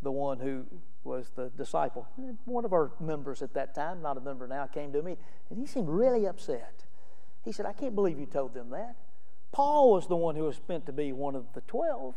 the 0.00 0.12
one 0.12 0.38
who 0.38 0.66
was 1.06 1.30
the 1.36 1.50
disciple. 1.56 2.06
One 2.44 2.64
of 2.64 2.72
our 2.72 2.90
members 3.00 3.40
at 3.40 3.54
that 3.54 3.74
time, 3.74 4.02
not 4.02 4.18
a 4.18 4.20
member 4.20 4.46
now, 4.46 4.66
came 4.66 4.92
to 4.92 5.02
me 5.02 5.16
and 5.48 5.58
he 5.58 5.66
seemed 5.66 5.88
really 5.88 6.26
upset. 6.26 6.84
He 7.44 7.52
said, 7.52 7.64
I 7.64 7.72
can't 7.72 7.94
believe 7.94 8.18
you 8.18 8.26
told 8.26 8.52
them 8.52 8.70
that. 8.70 8.96
Paul 9.52 9.92
was 9.92 10.08
the 10.08 10.16
one 10.16 10.34
who 10.34 10.44
was 10.44 10.60
meant 10.68 10.84
to 10.86 10.92
be 10.92 11.12
one 11.12 11.36
of 11.36 11.44
the 11.54 11.62
twelve, 11.62 12.14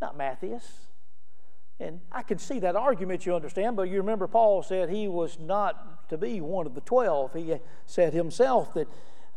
not 0.00 0.16
Matthias. 0.16 0.88
And 1.78 2.00
I 2.10 2.22
can 2.22 2.38
see 2.38 2.58
that 2.60 2.74
argument, 2.74 3.24
you 3.24 3.34
understand, 3.34 3.76
but 3.76 3.84
you 3.84 3.98
remember 3.98 4.26
Paul 4.26 4.62
said 4.62 4.90
he 4.90 5.08
was 5.08 5.38
not 5.38 6.08
to 6.08 6.18
be 6.18 6.40
one 6.40 6.66
of 6.66 6.74
the 6.74 6.80
twelve. 6.80 7.34
He 7.34 7.54
said 7.86 8.12
himself 8.12 8.74
that 8.74 8.88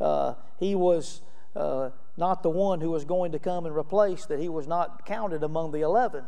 uh, 0.02 0.34
he 0.58 0.74
was 0.74 1.22
uh, 1.56 1.92
not 2.18 2.42
the 2.44 2.50
one 2.50 2.82
who 2.82 2.90
was 2.92 3.06
going 3.06 3.32
to 3.34 3.40
come 3.40 3.66
and 3.66 3.76
replace, 3.76 4.26
that 4.26 4.40
he 4.40 4.50
was 4.50 4.68
not 4.68 5.06
counted 5.06 5.44
among 5.44 5.72
the 5.72 5.82
eleven. 5.82 6.24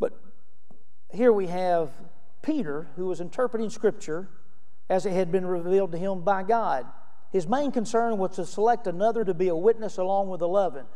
But 0.00 0.18
here 1.12 1.32
we 1.32 1.46
have 1.46 1.90
Peter, 2.42 2.88
who 2.96 3.06
was 3.06 3.20
interpreting 3.20 3.70
Scripture 3.70 4.28
as 4.88 5.06
it 5.06 5.12
had 5.12 5.30
been 5.30 5.46
revealed 5.46 5.92
to 5.92 5.98
him 5.98 6.22
by 6.22 6.42
God. 6.42 6.86
His 7.30 7.46
main 7.46 7.70
concern 7.70 8.18
was 8.18 8.34
to 8.36 8.44
select 8.44 8.88
another 8.88 9.24
to 9.24 9.34
be 9.34 9.48
a 9.48 9.54
witness 9.54 9.98
along 9.98 10.30
with 10.30 10.40
11. 10.40 10.86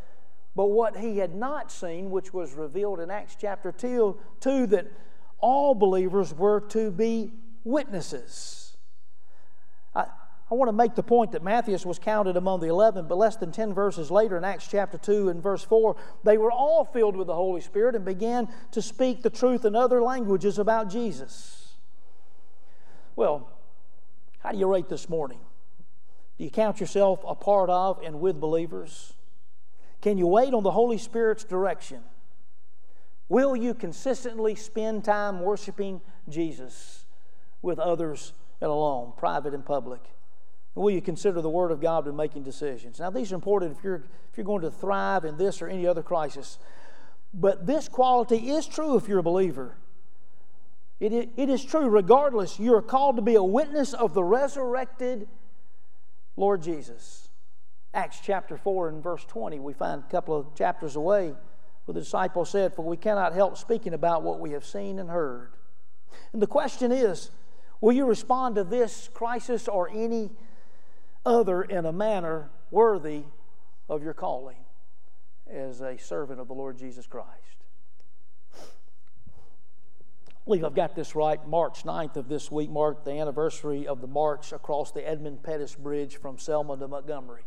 But 0.56 0.66
what 0.66 0.96
he 0.96 1.18
had 1.18 1.34
not 1.34 1.70
seen, 1.70 2.10
which 2.10 2.32
was 2.32 2.54
revealed 2.54 2.98
in 3.00 3.10
Acts 3.10 3.36
chapter 3.40 3.70
2, 3.70 4.18
2 4.40 4.66
that 4.68 4.86
all 5.38 5.74
believers 5.74 6.32
were 6.32 6.60
to 6.70 6.90
be 6.90 7.32
witnesses. 7.64 8.63
I, 10.50 10.54
want 10.54 10.68
to 10.68 10.72
make 10.72 10.94
the 10.94 11.02
point 11.02 11.32
that 11.32 11.42
Matthias 11.42 11.86
was 11.86 11.98
counted 11.98 12.36
among 12.36 12.60
the 12.60 12.68
11, 12.68 13.08
but 13.08 13.16
less 13.16 13.36
than 13.36 13.50
10 13.52 13.74
verses 13.74 14.10
later 14.10 14.36
in 14.36 14.44
Acts 14.44 14.68
chapter 14.68 14.98
2 14.98 15.28
and 15.28 15.42
verse 15.42 15.64
4, 15.64 15.96
they 16.22 16.38
were 16.38 16.52
all 16.52 16.84
filled 16.84 17.16
with 17.16 17.26
the 17.26 17.34
Holy 17.34 17.60
Spirit 17.60 17.94
and 17.94 18.04
began 18.04 18.48
to 18.72 18.82
speak 18.82 19.22
the 19.22 19.30
truth 19.30 19.64
in 19.64 19.74
other 19.74 20.02
languages 20.02 20.58
about 20.58 20.90
Jesus. 20.90 21.74
Well, 23.16 23.48
how 24.40 24.52
do 24.52 24.58
you 24.58 24.70
rate 24.70 24.88
this 24.88 25.08
morning? 25.08 25.40
Do 26.36 26.44
you 26.44 26.50
count 26.50 26.80
yourself 26.80 27.20
a 27.26 27.34
part 27.34 27.70
of 27.70 28.00
and 28.04 28.20
with 28.20 28.40
believers? 28.40 29.14
Can 30.02 30.18
you 30.18 30.26
wait 30.26 30.52
on 30.52 30.62
the 30.62 30.72
Holy 30.72 30.98
Spirit's 30.98 31.44
direction? 31.44 32.02
Will 33.28 33.56
you 33.56 33.72
consistently 33.72 34.54
spend 34.54 35.04
time 35.04 35.40
worshiping 35.40 36.00
Jesus 36.28 37.06
with 37.62 37.78
others 37.78 38.34
and 38.60 38.70
alone, 38.70 39.12
private 39.16 39.54
and 39.54 39.64
public? 39.64 40.00
Will 40.74 40.90
you 40.90 41.00
consider 41.00 41.40
the 41.40 41.50
Word 41.50 41.70
of 41.70 41.80
God 41.80 42.06
when 42.06 42.16
making 42.16 42.42
decisions? 42.42 42.98
Now, 42.98 43.10
these 43.10 43.30
are 43.30 43.36
important 43.36 43.76
if 43.76 43.84
you're, 43.84 43.96
if 44.30 44.36
you're 44.36 44.44
going 44.44 44.62
to 44.62 44.70
thrive 44.70 45.24
in 45.24 45.36
this 45.36 45.62
or 45.62 45.68
any 45.68 45.86
other 45.86 46.02
crisis. 46.02 46.58
But 47.32 47.66
this 47.66 47.88
quality 47.88 48.50
is 48.50 48.66
true 48.66 48.96
if 48.96 49.08
you're 49.08 49.18
a 49.18 49.22
believer. 49.22 49.76
It, 51.00 51.30
it 51.36 51.48
is 51.48 51.64
true 51.64 51.88
regardless. 51.88 52.58
You 52.58 52.74
are 52.74 52.82
called 52.82 53.16
to 53.16 53.22
be 53.22 53.34
a 53.34 53.42
witness 53.42 53.92
of 53.92 54.14
the 54.14 54.24
resurrected 54.24 55.28
Lord 56.36 56.62
Jesus. 56.62 57.28
Acts 57.92 58.18
chapter 58.22 58.56
4 58.56 58.88
and 58.88 59.02
verse 59.02 59.24
20, 59.24 59.60
we 59.60 59.72
find 59.72 60.02
a 60.02 60.10
couple 60.10 60.36
of 60.36 60.54
chapters 60.56 60.96
away 60.96 61.34
where 61.84 61.92
the 61.92 62.00
disciple 62.00 62.44
said, 62.44 62.74
For 62.74 62.84
we 62.84 62.96
cannot 62.96 63.34
help 63.34 63.56
speaking 63.56 63.94
about 63.94 64.22
what 64.22 64.40
we 64.40 64.50
have 64.50 64.64
seen 64.64 64.98
and 64.98 65.10
heard. 65.10 65.52
And 66.32 66.42
the 66.42 66.46
question 66.46 66.90
is, 66.90 67.30
will 67.80 67.92
you 67.92 68.06
respond 68.06 68.56
to 68.56 68.64
this 68.64 69.08
crisis 69.12 69.68
or 69.68 69.88
any 69.90 70.30
other 71.24 71.62
in 71.62 71.86
a 71.86 71.92
manner 71.92 72.50
worthy 72.70 73.24
of 73.88 74.02
your 74.02 74.14
calling 74.14 74.56
as 75.50 75.80
a 75.80 75.96
servant 75.98 76.40
of 76.40 76.48
the 76.48 76.54
Lord 76.54 76.78
Jesus 76.78 77.06
Christ? 77.06 77.28
I 80.28 80.46
believe 80.46 80.64
I've 80.64 80.74
got 80.74 80.94
this 80.94 81.14
right. 81.14 81.46
March 81.46 81.84
9th 81.84 82.16
of 82.16 82.28
this 82.28 82.50
week 82.50 82.68
marked 82.70 83.06
the 83.06 83.12
anniversary 83.12 83.86
of 83.86 84.02
the 84.02 84.06
march 84.06 84.52
across 84.52 84.92
the 84.92 85.08
Edmund 85.08 85.42
Pettus 85.42 85.74
Bridge 85.74 86.18
from 86.18 86.38
Selma 86.38 86.76
to 86.76 86.86
Montgomery. 86.86 87.44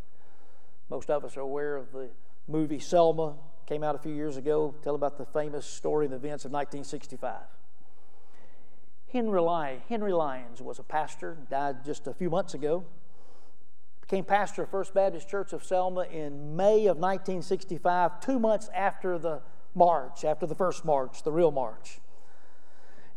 Most 0.89 1.11
of 1.11 1.23
us 1.23 1.37
are 1.37 1.41
aware 1.41 1.75
of 1.75 1.91
the 1.91 2.09
movie 2.47 2.79
Selma, 2.79 3.35
came 3.67 3.83
out 3.83 3.93
a 3.93 3.99
few 3.99 4.13
years 4.13 4.37
ago, 4.37 4.73
tell 4.81 4.95
about 4.95 5.17
the 5.17 5.25
famous 5.25 5.65
story 5.65 6.05
and 6.05 6.13
events 6.13 6.45
of 6.45 6.51
1965. 6.51 7.41
Henry, 9.09 9.81
Henry 9.89 10.13
Lyons 10.13 10.61
was 10.61 10.79
a 10.79 10.83
pastor, 10.83 11.37
died 11.49 11.85
just 11.85 12.07
a 12.07 12.13
few 12.13 12.29
months 12.29 12.53
ago. 12.53 12.85
Became 14.07 14.23
pastor 14.23 14.63
of 14.63 14.69
First 14.69 14.93
Baptist 14.93 15.27
Church 15.27 15.51
of 15.51 15.65
Selma 15.65 16.03
in 16.03 16.55
May 16.55 16.87
of 16.87 16.95
1965, 16.95 18.21
two 18.21 18.39
months 18.39 18.69
after 18.73 19.17
the 19.17 19.41
march, 19.75 20.23
after 20.23 20.45
the 20.45 20.55
first 20.55 20.85
march, 20.85 21.23
the 21.23 21.31
real 21.31 21.51
march. 21.51 21.99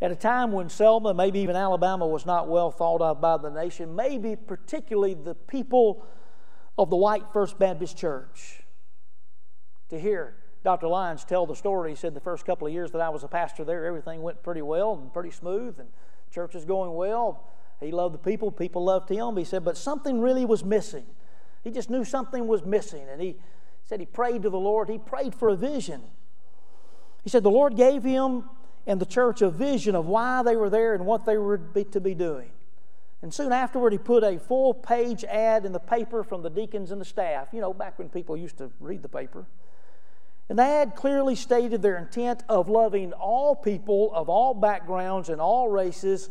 At 0.03 0.11
a 0.11 0.17
time 0.17 0.51
when 0.51 0.69
Selma, 0.69 1.15
maybe 1.15 1.39
even 1.39 1.55
Alabama, 1.55 2.09
was 2.09 2.27
not 2.27 2.49
well 2.49 2.73
thought 2.73 3.01
of 3.03 3.21
by 3.21 3.37
the 3.37 3.51
nation, 3.51 3.95
maybe 3.95 4.35
particularly 4.35 5.15
the 5.15 5.37
people 5.37 6.05
of 6.77 6.91
the 6.91 6.97
white 6.97 7.33
First 7.33 7.57
Baptist 7.57 7.97
Church. 7.97 8.65
To 9.91 10.01
hear 10.01 10.35
Dr. 10.65 10.89
Lyons 10.89 11.25
tell 11.25 11.47
the 11.47 11.55
story, 11.55 11.91
he 11.91 11.97
said 11.97 12.15
the 12.15 12.21
first 12.21 12.45
couple 12.45 12.67
of 12.67 12.73
years 12.73 12.91
that 12.91 13.01
I 13.01 13.11
was 13.11 13.23
a 13.23 13.29
pastor 13.29 13.65
there, 13.65 13.85
everything 13.85 14.23
went 14.23 14.43
pretty 14.43 14.63
well 14.63 14.95
and 14.95 15.13
pretty 15.13 15.31
smooth, 15.31 15.79
and 15.79 15.89
church 16.33 16.57
is 16.57 16.65
going 16.65 16.93
well. 16.95 17.47
He 17.81 17.93
loved 17.93 18.15
the 18.15 18.19
people, 18.19 18.51
people 18.53 18.85
loved 18.85 19.09
him. 19.09 19.37
He 19.37 19.45
said, 19.45 19.65
but 19.65 19.77
something 19.77 20.21
really 20.21 20.45
was 20.45 20.65
missing. 20.65 21.07
He 21.65 21.71
just 21.71 21.91
knew 21.91 22.05
something 22.05 22.47
was 22.47 22.65
missing, 22.65 23.07
and 23.11 23.21
he 23.21 23.37
said 23.85 24.01
he 24.01 24.07
prayed 24.07 24.43
to 24.43 24.51
the 24.51 24.59
Lord. 24.59 24.89
He 24.89 24.99
prayed 24.99 25.35
for 25.35 25.49
a 25.49 25.57
vision. 25.57 26.03
He 27.23 27.31
said 27.31 27.43
the 27.43 27.51
Lord 27.51 27.77
gave 27.77 28.03
him 28.03 28.45
and 28.87 29.01
the 29.01 29.07
church 29.07 29.43
a 29.43 29.51
vision 29.51 29.95
of 29.95 30.07
why 30.07 30.43
they 30.43 30.57
were 30.57 30.71
there 30.71 30.95
and 30.95 31.05
what 31.05 31.27
they 31.27 31.37
were 31.37 31.59
to 31.59 32.01
be 32.01 32.15
doing. 32.15 32.51
And 33.23 33.33
soon 33.35 33.53
afterward, 33.53 33.93
he 33.93 33.99
put 33.99 34.25
a 34.25 34.39
full 34.39 34.73
page 34.73 35.25
ad 35.25 35.67
in 35.67 35.73
the 35.73 35.81
paper 35.81 36.25
from 36.25 36.43
the 36.43 36.49
deacons 36.49 36.91
and 36.91 37.01
the 37.01 37.05
staff, 37.05 37.49
you 37.53 37.61
know, 37.61 37.75
back 37.75 37.99
when 37.99 38.09
people 38.09 38.37
used 38.37 38.57
to 38.59 38.71
read 38.81 39.03
the 39.03 39.09
paper. 39.09 39.45
And 40.49 40.59
the 40.59 40.63
ad 40.63 40.97
clearly 40.97 41.35
stated 41.35 41.83
their 41.83 41.99
intent 41.99 42.43
of 42.49 42.69
loving 42.69 43.13
all 43.13 43.55
people 43.55 44.11
of 44.15 44.29
all 44.29 44.55
backgrounds 44.55 45.29
and 45.29 45.41
all 45.41 45.69
races 45.69 46.31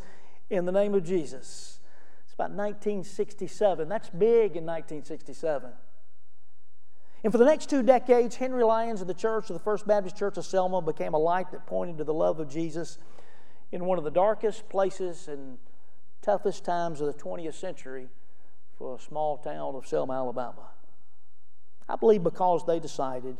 in 0.50 0.66
the 0.66 0.72
name 0.72 0.94
of 0.94 1.04
Jesus. 1.04 1.80
It's 2.26 2.34
about 2.34 2.52
1967. 2.52 3.88
That's 3.88 4.10
big 4.10 4.56
in 4.56 4.66
1967. 4.66 5.72
And 7.24 7.34
for 7.34 7.38
the 7.38 7.46
next 7.46 7.70
two 7.70 7.84
decades, 7.84 8.38
Henry 8.38 8.64
Lyons 8.64 9.02
and 9.02 9.10
the 9.10 9.14
church 9.14 9.50
of 9.50 9.54
the 9.54 9.60
First 9.60 9.86
Baptist 9.86 10.16
Church 10.16 10.38
of 10.38 10.46
Selma 10.46 10.82
became 10.82 11.14
a 11.14 11.20
light 11.20 11.52
that 11.52 11.66
pointed 11.66 11.98
to 11.98 12.04
the 12.04 12.14
love 12.14 12.40
of 12.40 12.50
Jesus 12.50 12.98
in 13.72 13.86
one 13.86 13.98
of 13.98 14.04
the 14.04 14.12
darkest 14.12 14.70
places 14.70 15.28
and 15.28 15.58
toughest 16.22 16.64
times 16.64 17.02
of 17.02 17.08
the 17.08 17.14
20th 17.14 17.56
century 17.56 18.08
for 18.78 18.96
a 18.96 19.00
small 19.00 19.38
town 19.38 19.76
of 19.76 19.86
Selma, 19.86 20.14
Alabama. 20.14 20.70
I 21.90 21.96
believe 21.98 22.24
because 22.24 22.66
they 22.66 22.80
decided 22.80 23.38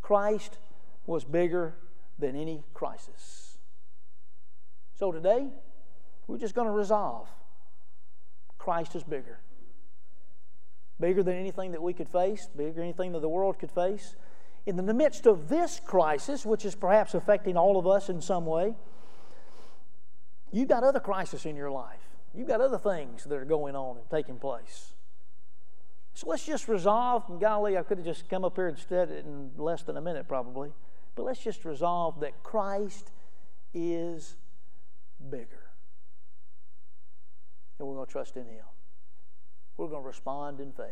Christ 0.00 0.58
was 1.06 1.24
bigger 1.24 1.74
than 2.18 2.36
any 2.36 2.62
crisis. 2.74 3.58
So 4.94 5.10
today, 5.10 5.48
we're 6.32 6.38
just 6.38 6.54
going 6.54 6.66
to 6.66 6.72
resolve 6.72 7.28
Christ 8.56 8.96
is 8.96 9.04
bigger 9.04 9.38
bigger 10.98 11.22
than 11.22 11.34
anything 11.36 11.72
that 11.72 11.82
we 11.82 11.92
could 11.92 12.08
face, 12.08 12.48
bigger 12.56 12.72
than 12.74 12.84
anything 12.84 13.10
that 13.12 13.20
the 13.20 13.28
world 13.28 13.58
could 13.58 13.72
face. 13.72 14.14
In 14.66 14.76
the 14.76 14.94
midst 14.94 15.26
of 15.26 15.48
this 15.48 15.80
crisis, 15.84 16.46
which 16.46 16.64
is 16.64 16.76
perhaps 16.76 17.14
affecting 17.14 17.56
all 17.56 17.76
of 17.76 17.88
us 17.88 18.08
in 18.08 18.22
some 18.22 18.46
way, 18.46 18.76
you've 20.52 20.68
got 20.68 20.84
other 20.84 21.00
crises 21.00 21.44
in 21.44 21.56
your 21.56 21.72
life. 21.72 21.98
You've 22.32 22.46
got 22.46 22.60
other 22.60 22.78
things 22.78 23.24
that 23.24 23.34
are 23.34 23.44
going 23.44 23.74
on 23.74 23.96
and 23.96 24.08
taking 24.08 24.38
place. 24.38 24.94
So 26.14 26.28
let's 26.28 26.46
just 26.46 26.68
resolve, 26.68 27.24
and 27.28 27.40
golly, 27.40 27.76
I 27.76 27.82
could 27.82 27.98
have 27.98 28.06
just 28.06 28.28
come 28.30 28.44
up 28.44 28.54
here 28.54 28.68
and 28.68 29.10
in 29.10 29.50
less 29.56 29.82
than 29.82 29.96
a 29.96 30.00
minute 30.00 30.28
probably, 30.28 30.70
but 31.16 31.24
let's 31.24 31.42
just 31.42 31.64
resolve 31.64 32.20
that 32.20 32.44
Christ 32.44 33.10
is 33.74 34.36
bigger. 35.30 35.71
And 37.78 37.88
we're 37.88 37.94
going 37.94 38.06
to 38.06 38.12
trust 38.12 38.36
in 38.36 38.46
Him. 38.46 38.64
We're 39.76 39.88
going 39.88 40.02
to 40.02 40.06
respond 40.06 40.60
in 40.60 40.72
faith. 40.72 40.86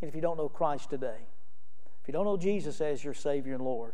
And 0.00 0.08
if 0.08 0.14
you 0.14 0.20
don't 0.20 0.36
know 0.36 0.48
Christ 0.48 0.90
today, 0.90 1.26
if 2.02 2.08
you 2.08 2.12
don't 2.12 2.24
know 2.24 2.36
Jesus 2.36 2.80
as 2.80 3.04
your 3.04 3.14
Savior 3.14 3.54
and 3.54 3.62
Lord, 3.62 3.92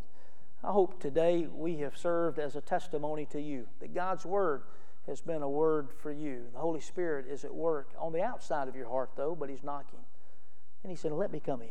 I 0.62 0.70
hope 0.70 1.00
today 1.00 1.46
we 1.52 1.78
have 1.78 1.96
served 1.96 2.38
as 2.38 2.56
a 2.56 2.60
testimony 2.60 3.26
to 3.26 3.40
you 3.40 3.66
that 3.80 3.94
God's 3.94 4.24
Word 4.24 4.62
has 5.06 5.20
been 5.20 5.42
a 5.42 5.48
word 5.48 5.90
for 6.00 6.12
you. 6.12 6.46
The 6.52 6.58
Holy 6.58 6.80
Spirit 6.80 7.26
is 7.28 7.44
at 7.44 7.54
work 7.54 7.90
on 7.98 8.12
the 8.12 8.22
outside 8.22 8.68
of 8.68 8.74
your 8.74 8.88
heart, 8.88 9.10
though, 9.16 9.34
but 9.34 9.48
He's 9.48 9.62
knocking. 9.62 10.00
And 10.82 10.90
He 10.90 10.96
said, 10.96 11.12
Let 11.12 11.32
me 11.32 11.40
come 11.40 11.62
in. 11.62 11.68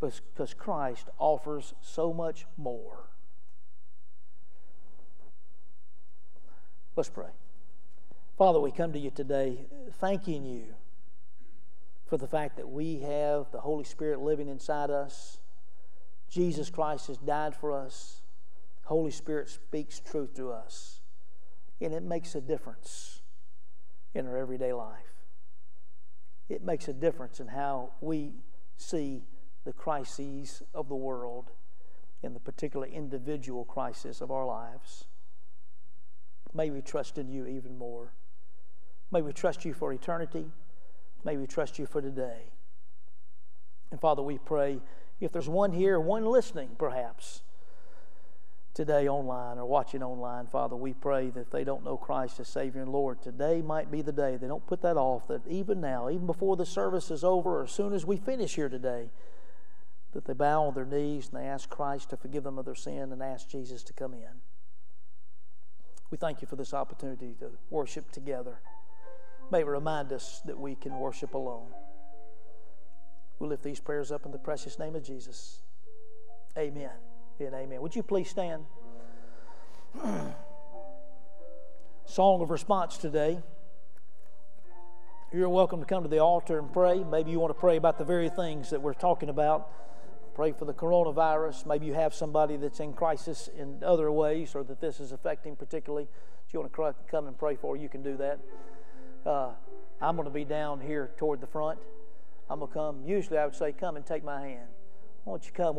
Because 0.00 0.54
Christ 0.54 1.08
offers 1.18 1.74
so 1.80 2.12
much 2.12 2.46
more. 2.56 3.10
Let's 6.98 7.10
pray. 7.10 7.30
Father, 8.36 8.58
we 8.58 8.72
come 8.72 8.92
to 8.92 8.98
you 8.98 9.12
today 9.12 9.66
thanking 10.00 10.44
you 10.44 10.64
for 12.06 12.16
the 12.16 12.26
fact 12.26 12.56
that 12.56 12.68
we 12.68 12.98
have 12.98 13.52
the 13.52 13.60
Holy 13.60 13.84
Spirit 13.84 14.18
living 14.20 14.48
inside 14.48 14.90
us. 14.90 15.38
Jesus 16.28 16.70
Christ 16.70 17.06
has 17.06 17.16
died 17.18 17.54
for 17.54 17.70
us. 17.70 18.22
Holy 18.82 19.12
Spirit 19.12 19.48
speaks 19.48 20.00
truth 20.00 20.34
to 20.34 20.50
us. 20.50 20.98
And 21.80 21.94
it 21.94 22.02
makes 22.02 22.34
a 22.34 22.40
difference 22.40 23.20
in 24.12 24.26
our 24.26 24.36
everyday 24.36 24.72
life. 24.72 25.14
It 26.48 26.64
makes 26.64 26.88
a 26.88 26.92
difference 26.92 27.38
in 27.38 27.46
how 27.46 27.92
we 28.00 28.32
see 28.76 29.22
the 29.64 29.72
crises 29.72 30.64
of 30.74 30.88
the 30.88 30.96
world 30.96 31.52
and 32.24 32.34
the 32.34 32.40
particular 32.40 32.88
individual 32.88 33.64
crisis 33.64 34.20
of 34.20 34.32
our 34.32 34.44
lives. 34.44 35.04
May 36.54 36.70
we 36.70 36.80
trust 36.80 37.18
in 37.18 37.28
you 37.28 37.46
even 37.46 37.76
more. 37.76 38.12
May 39.10 39.22
we 39.22 39.32
trust 39.32 39.64
you 39.64 39.74
for 39.74 39.92
eternity. 39.92 40.46
May 41.24 41.36
we 41.36 41.46
trust 41.46 41.78
you 41.78 41.86
for 41.86 42.00
today. 42.00 42.52
And 43.90 44.00
Father, 44.00 44.22
we 44.22 44.38
pray 44.38 44.80
if 45.20 45.32
there's 45.32 45.48
one 45.48 45.72
here, 45.72 45.98
one 45.98 46.24
listening 46.24 46.70
perhaps 46.78 47.42
today 48.74 49.08
online 49.08 49.58
or 49.58 49.66
watching 49.66 50.04
online, 50.04 50.46
Father, 50.46 50.76
we 50.76 50.92
pray 50.92 51.30
that 51.30 51.50
they 51.50 51.64
don't 51.64 51.84
know 51.84 51.96
Christ 51.96 52.38
as 52.38 52.46
Savior 52.46 52.80
and 52.80 52.92
Lord, 52.92 53.20
today 53.20 53.60
might 53.60 53.90
be 53.90 54.02
the 54.02 54.12
day. 54.12 54.36
They 54.36 54.46
don't 54.46 54.64
put 54.66 54.82
that 54.82 54.96
off, 54.96 55.26
that 55.26 55.40
even 55.48 55.80
now, 55.80 56.08
even 56.08 56.26
before 56.26 56.54
the 56.54 56.64
service 56.64 57.10
is 57.10 57.24
over, 57.24 57.58
or 57.58 57.64
as 57.64 57.72
soon 57.72 57.92
as 57.92 58.06
we 58.06 58.16
finish 58.16 58.54
here 58.54 58.68
today, 58.68 59.10
that 60.12 60.26
they 60.26 60.32
bow 60.32 60.66
on 60.66 60.74
their 60.74 60.84
knees 60.84 61.28
and 61.32 61.42
they 61.42 61.46
ask 61.46 61.68
Christ 61.68 62.10
to 62.10 62.16
forgive 62.16 62.44
them 62.44 62.56
of 62.56 62.66
their 62.66 62.76
sin 62.76 63.10
and 63.10 63.20
ask 63.20 63.48
Jesus 63.48 63.82
to 63.82 63.92
come 63.92 64.14
in. 64.14 64.40
We 66.10 66.16
thank 66.16 66.40
you 66.40 66.48
for 66.48 66.56
this 66.56 66.72
opportunity 66.72 67.34
to 67.40 67.50
worship 67.70 68.10
together. 68.10 68.60
May 69.50 69.60
it 69.60 69.66
remind 69.66 70.12
us 70.12 70.40
that 70.46 70.58
we 70.58 70.74
can 70.74 70.98
worship 70.98 71.34
alone. 71.34 71.68
We 73.38 73.48
lift 73.48 73.62
these 73.62 73.80
prayers 73.80 74.10
up 74.10 74.24
in 74.24 74.32
the 74.32 74.38
precious 74.38 74.78
name 74.78 74.94
of 74.94 75.04
Jesus. 75.04 75.60
Amen 76.56 76.90
and 77.40 77.54
amen. 77.54 77.80
Would 77.80 77.94
you 77.94 78.02
please 78.02 78.28
stand? 78.28 78.64
Song 82.04 82.40
of 82.40 82.50
response 82.50 82.96
today. 82.98 83.38
You're 85.30 85.50
welcome 85.50 85.80
to 85.80 85.86
come 85.86 86.02
to 86.04 86.08
the 86.08 86.20
altar 86.20 86.58
and 86.58 86.72
pray. 86.72 87.04
Maybe 87.04 87.30
you 87.30 87.38
want 87.38 87.54
to 87.54 87.60
pray 87.60 87.76
about 87.76 87.98
the 87.98 88.04
very 88.04 88.30
things 88.30 88.70
that 88.70 88.80
we're 88.80 88.94
talking 88.94 89.28
about. 89.28 89.68
Pray 90.38 90.52
for 90.52 90.66
the 90.66 90.72
coronavirus. 90.72 91.66
Maybe 91.66 91.86
you 91.86 91.94
have 91.94 92.14
somebody 92.14 92.56
that's 92.56 92.78
in 92.78 92.92
crisis 92.92 93.50
in 93.58 93.82
other 93.82 94.12
ways 94.12 94.54
or 94.54 94.62
that 94.62 94.80
this 94.80 95.00
is 95.00 95.10
affecting 95.10 95.56
particularly. 95.56 96.06
If 96.46 96.54
you 96.54 96.60
want 96.60 96.72
to 96.72 96.94
come 97.10 97.26
and 97.26 97.36
pray 97.36 97.56
for, 97.56 97.76
you 97.76 97.88
can 97.88 98.04
do 98.04 98.16
that. 98.18 98.38
Uh, 99.26 99.50
I'm 100.00 100.14
going 100.14 100.28
to 100.28 100.32
be 100.32 100.44
down 100.44 100.78
here 100.78 101.10
toward 101.16 101.40
the 101.40 101.48
front. 101.48 101.80
I'm 102.48 102.60
going 102.60 102.70
to 102.70 102.72
come. 102.72 103.02
Usually 103.04 103.36
I 103.36 103.46
would 103.46 103.56
say, 103.56 103.72
Come 103.72 103.96
and 103.96 104.06
take 104.06 104.22
my 104.22 104.40
hand. 104.40 104.68
Why 105.24 105.32
don't 105.32 105.44
you 105.44 105.50
come? 105.50 105.76